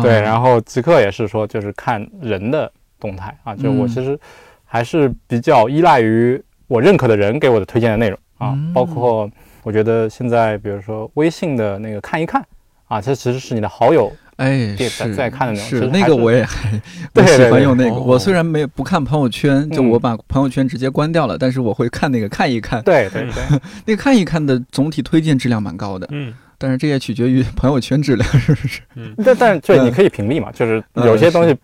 [0.00, 2.70] 对，然后极客也是说就是看人的
[3.00, 4.16] 动态啊，就我其实
[4.64, 8.18] 还是比较依赖于我认可的人给我的推荐的内容。
[8.38, 9.28] 啊，包括
[9.62, 12.44] 我觉得现在，比如说微信的那个看一看
[12.86, 16.80] 啊，这其实是你的好友哎是在看的那种，是那个我也还
[17.14, 17.94] 我喜欢用那个。
[17.94, 22.82] 我虽然没有不看朋友圈，就我把朋友圈直接关掉了，但是我会看那个看一看。
[22.82, 26.06] 对对对， 那个看一看的总体推荐质量蛮高的。
[26.10, 28.80] 嗯，但是这也取决于 朋友圈质量是不是？
[28.94, 31.56] 嗯， 但但是对，你可以屏蔽嘛，就是有些东西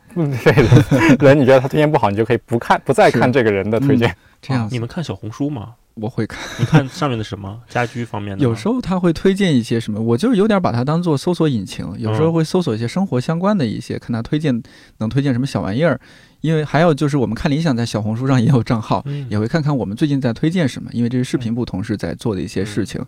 [1.18, 4.16] 对人你觉得他推荐不好，你就可以不看不再看这个人的推荐。
[4.41, 5.75] 这样，你们看小红书吗？
[5.95, 8.43] 我会看，你看上面的什么 家居方面的？
[8.43, 11.86] 有时候他会推荐一些什么，我就是有点把它当做搜索引擎。
[11.99, 14.62] 有时候会搜索一些生活相关的一些，看他推荐
[14.99, 16.01] 能推荐什么小玩意儿。
[16.40, 20.90] 因为还有就是我们看理想在小红书上也有账号，也会看看我们最近在推荐什么。
[20.93, 23.01] 因为这是视频部同事在做的一些事情。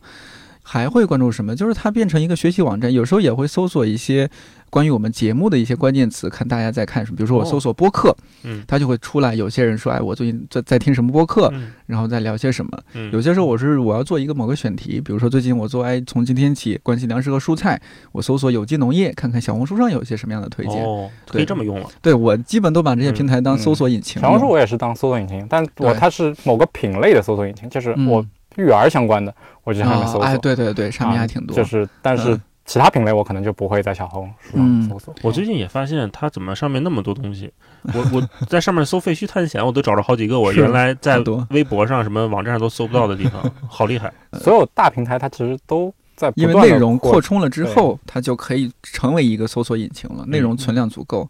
[0.67, 1.55] 还会关注什么？
[1.55, 4.29] 就是它变成一个学习网站，有时候也会搜索一些
[4.71, 7.17] 关于我们节目的一些关键词，看大家在看什么。
[7.17, 9.35] 比如说我搜索播客，嗯，它就会出来。
[9.35, 11.53] 有些人说，哎，我最近在在听什么播客，
[11.87, 12.71] 然后再聊些什么。
[13.13, 17.79] 有些时候我是我要做一个某个选题，比如说最近我做，哎，从今天起关心粮食和蔬菜，
[18.13, 20.83] 我搜索有机农业，看看小红书上有一些什么样的推荐。
[20.83, 21.87] 哦，可以这么用了。
[22.01, 24.21] 对我基本都把这些平台当搜索引擎。
[24.23, 28.25] 小红书我也是当搜索引擎，但我它是某个品类的搜索引擎，就是我。
[28.57, 30.23] 育儿相关的，我就上面搜索。
[30.23, 31.57] 哎，对对对，上面还挺多。
[31.57, 35.15] 就是，但是其他品类我可能就不会在小红书上搜索。
[35.23, 37.53] 我最近也发现，它怎么上面那么多东西？
[37.93, 44.13] 我我 在上面搜废墟探险，我都找着好几个我原来在微博上、什么网站上都搜不到的地方， 好厉害！
[44.41, 50.25] 所有大平台它其实都在因为内容扩充了之后，它就可以成为一个搜索引擎了。
[50.27, 51.29] 内容存量足够。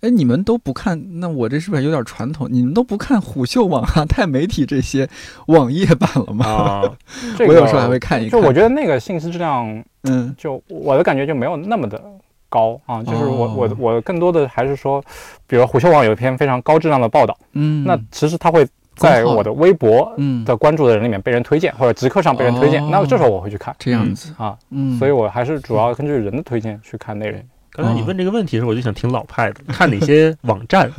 [0.00, 2.46] 哎，你们都不看，那我这是不是有点传统？
[2.50, 5.08] 你们都不看虎嗅网啊、钛媒体这些
[5.46, 6.46] 网页版了吗？
[6.46, 6.82] 啊，
[7.46, 8.40] 我有时候还会看一看。
[8.40, 12.00] 就我觉得那个信息质量，嗯，就我的感觉就没有那么的
[12.48, 13.02] 高啊。
[13.02, 15.02] 就是我我我更多的还是说，
[15.46, 18.66] 比如虎嗅网有一篇非常高质量的报道，嗯，那其实它会
[18.96, 23.74] 在我的微博的关注的人里面被人推荐，或者极客上被人推荐，那这时候我会去看。
[23.78, 27.40] 这样子啊，嗯，所以我还是主要根据人的推荐去看内容。
[27.76, 30.90] 刚才你问这个问题的时候，我就想听老派的，看哪些 网站。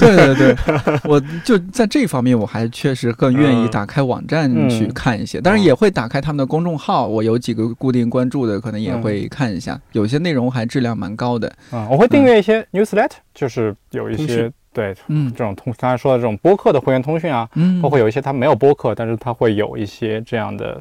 [0.00, 0.56] 对对对，
[1.04, 7.06] 我就在这方面，我还确实更愿意打开网站去看一些，当然也会打开他们的公众号。
[7.06, 11.52] 我有几个固定关注的，可能也会看一下，有些内容还质量蛮高的。
[11.70, 20.80] 啊，我会订阅一些 newsletter，就是有一些对，嗯，这种通刚才说的这种播客的会员通讯啊，嗯，包括有一些它没有播客，但是它会有一些这样的。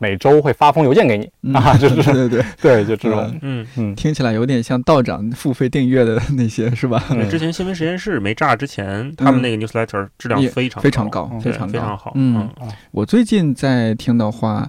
[0.00, 1.52] 每周会发封邮件给你。
[1.52, 3.64] 啊，就是对对 对，就这种，嗯。
[3.76, 7.00] 嗯，听起来有点像道长付费订阅的那些，是吧？
[7.30, 12.12] 之前新闻实验室没炸之前，他们那个 newsletter 质量非常非常高，非常非常好。
[12.14, 12.48] 嗯，
[12.90, 14.68] 我最近在听的话。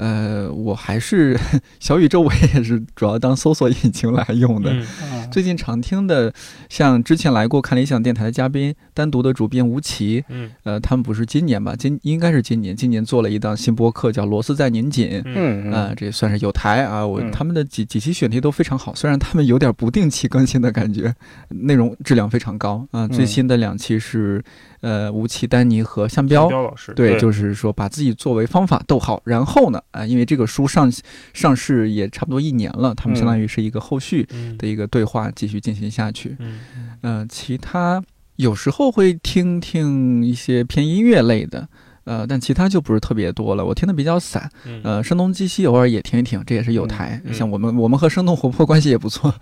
[0.00, 1.38] 呃，我还是
[1.78, 4.74] 小宇宙，我也是主要当搜索引擎来用的。
[5.30, 6.32] 最近常听的，
[6.70, 11.76] 像之前来过看理想电台的嘉宾，单独的主编吴奇，嗯，呃，他们不是今年吧？
[11.76, 15.08] 今应该是今年，今年做了一档新播客，叫《螺丝在拧紧》。
[15.26, 17.06] 嗯啊，这算是有台啊。
[17.06, 21.14] 我他们的几几期选题都非常好，虽然他们有点不定期更新的感觉，
[21.50, 23.06] 内容质量非常高啊。
[23.06, 24.42] 最新的两期是。
[24.80, 30.90] 呃，吴奇、丹尼和向彪老师，对，就是说把自己作为方法，逗号，然后呢，啊，因为这个书上
[31.32, 34.26] 上市也差不多一年了，他们相当于是一个后续
[34.58, 36.36] 的一个对话，继续进行下去。
[36.38, 36.60] 嗯，
[37.02, 38.02] 呃，其他
[38.36, 41.68] 有时候会听听一些偏音乐类的。
[42.10, 44.50] 呃，但其他就不是特别多了，我听的比较散。
[44.82, 47.22] 呃，声东击西偶尔也听一听，这也是有台。
[47.32, 49.32] 像我们，我们和生动活泼关系也不错。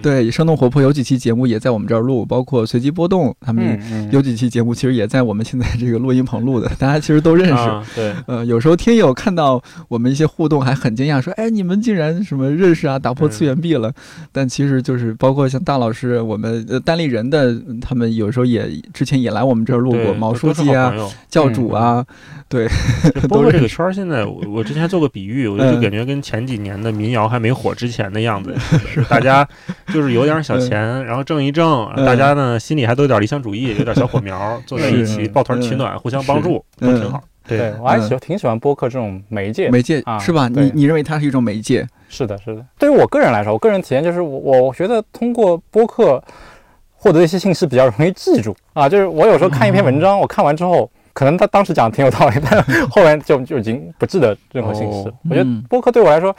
[0.00, 7.94] 对，生动活泼有几期节目也在我们这儿录，包括随机波动，他们有几期节目其实也在我们现在这个录音棚录的，大家其实都认识。
[7.94, 12.98] 对，呃，有时候听友看到我们一些互动还很惊讶，说：“哎，你们竟然什么认识啊？
[12.98, 13.92] 打破次元壁了。”
[14.32, 20.94] 但其实就是包括像大老师，我们呃单立人的他们有时候也之前也来我们这儿录过，毛书记啊，
[21.28, 22.02] 教主啊。
[22.46, 22.68] 对，
[23.28, 28.54] 播客这个圈儿现在，我我之前做过比喻，我就感觉跟前几年的民谣还没火之前的样子，
[28.86, 29.48] 是大家
[29.88, 37.22] 就是有点小钱，然后挣一挣，大家呢心里还都有点理想主义，有点小火苗， 坐在一起抱团取暖，互相帮助，都挺好。
[37.46, 40.48] 对我还喜挺喜欢播客这种媒介，媒介啊是吧？
[40.48, 41.86] 你你认为它是一种媒介？
[42.08, 42.64] 是的，是的。
[42.78, 46.22] 对于我个人来说，我个人体验就是我我觉得通过播客
[46.92, 48.88] 获得一些信息比较容易记住啊。
[48.88, 50.90] 就是我有时候看一篇文章，我看完之后。
[51.14, 55.10] 可能他当时讲的挺有道理，但后来就就已经不记得任何信息。
[55.30, 56.34] 我觉得播客对我来说，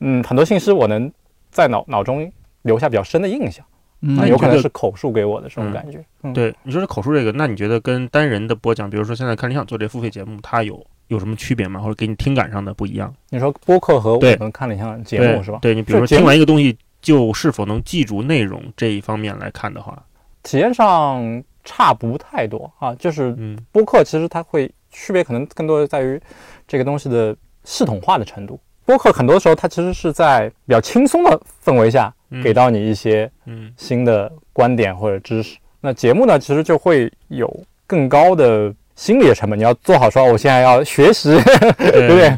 [0.00, 1.10] 嗯，很多信息我能
[1.50, 2.30] 在脑脑中
[2.62, 3.64] 留下比较深的印象。
[4.00, 6.04] 那有可能是口述给我的这种感觉。
[6.34, 11.80] 对，你说是口述这个，那你觉得跟单人的播讲，比如说现在看理想做这付费节目，它有有什么区别吗？
[11.80, 13.12] 或者给你听感上的不一样？
[13.30, 15.58] 你说播客和我们看理想节目是吧？
[15.62, 20.00] 对你比如说听完一个东西，就是否能记住内容这一方面来看的话，
[20.42, 21.42] 体验上。
[21.66, 23.36] 差不太多啊，就是
[23.70, 26.18] 播客其实它会区别，可能更多的在于
[26.66, 28.58] 这个东西的系统化的程度。
[28.86, 33.28] 播客很多时候它其实是在比较轻松的氛围下给到你一些
[33.76, 35.58] 新的观点或者知识。
[35.80, 37.52] 那节目呢，其实就会有
[37.84, 41.30] 更高的心理的成本，你要做好说我现在要学习，
[41.76, 42.30] 对不对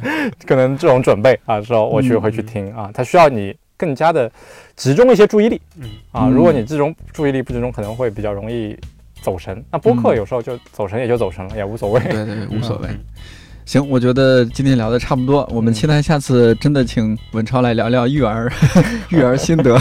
[0.47, 4.31] 可能这种准备啊，说我去会去听啊，它需要你更加的
[4.75, 5.61] 集中一些注意力。
[6.13, 8.75] 啊，如果你这种注意力不集中，可能会比较容易。
[9.23, 12.01] 走神，那播客有时候就走神，也就走神了，也无所谓。
[12.01, 12.89] 对对，无所谓。
[13.67, 18.51] 行，我觉得今天聊的差不多，我们期待下次真的请文超来聊聊育儿，
[19.11, 19.79] 育儿心得。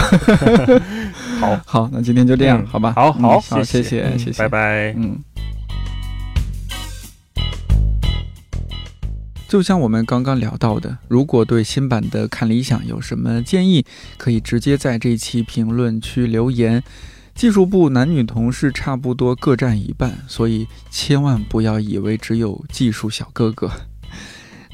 [1.40, 2.92] 好 好，那今天就这样，好吧？
[2.94, 4.92] 好好，谢谢谢谢，拜拜。
[4.96, 5.18] 嗯。
[9.48, 13.82] 就像我们刚刚聊到的，如果对新版的看理想有什么建议，
[14.18, 16.82] 可以直接在这期评论区留言。
[17.38, 23.70] 技术部男女同事差不多各占一半，所以千万不要以为只有技术小哥哥。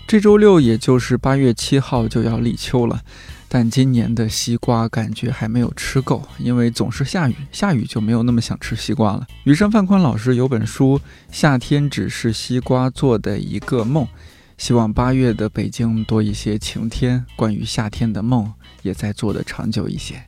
[0.07, 3.03] 这周六也就是八月七号就要立秋了，
[3.51, 9.27] 但今年的西瓜感觉还没有吃够，因为总是下雨，下雨就没有那么想吃西瓜了。
[9.45, 10.99] 余生范宽老师有本书
[11.31, 14.05] 《夏天只是西瓜做的一个梦》，
[14.57, 18.51] 希望八月的北京多一些晴天，关于夏天的梦
[18.81, 20.25] 也在做的长久一些。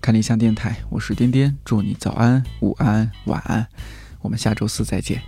[0.00, 3.68] 看理想电台，我是颠颠，祝你早安、午安、晚安，
[4.22, 5.20] 我们下周四再见。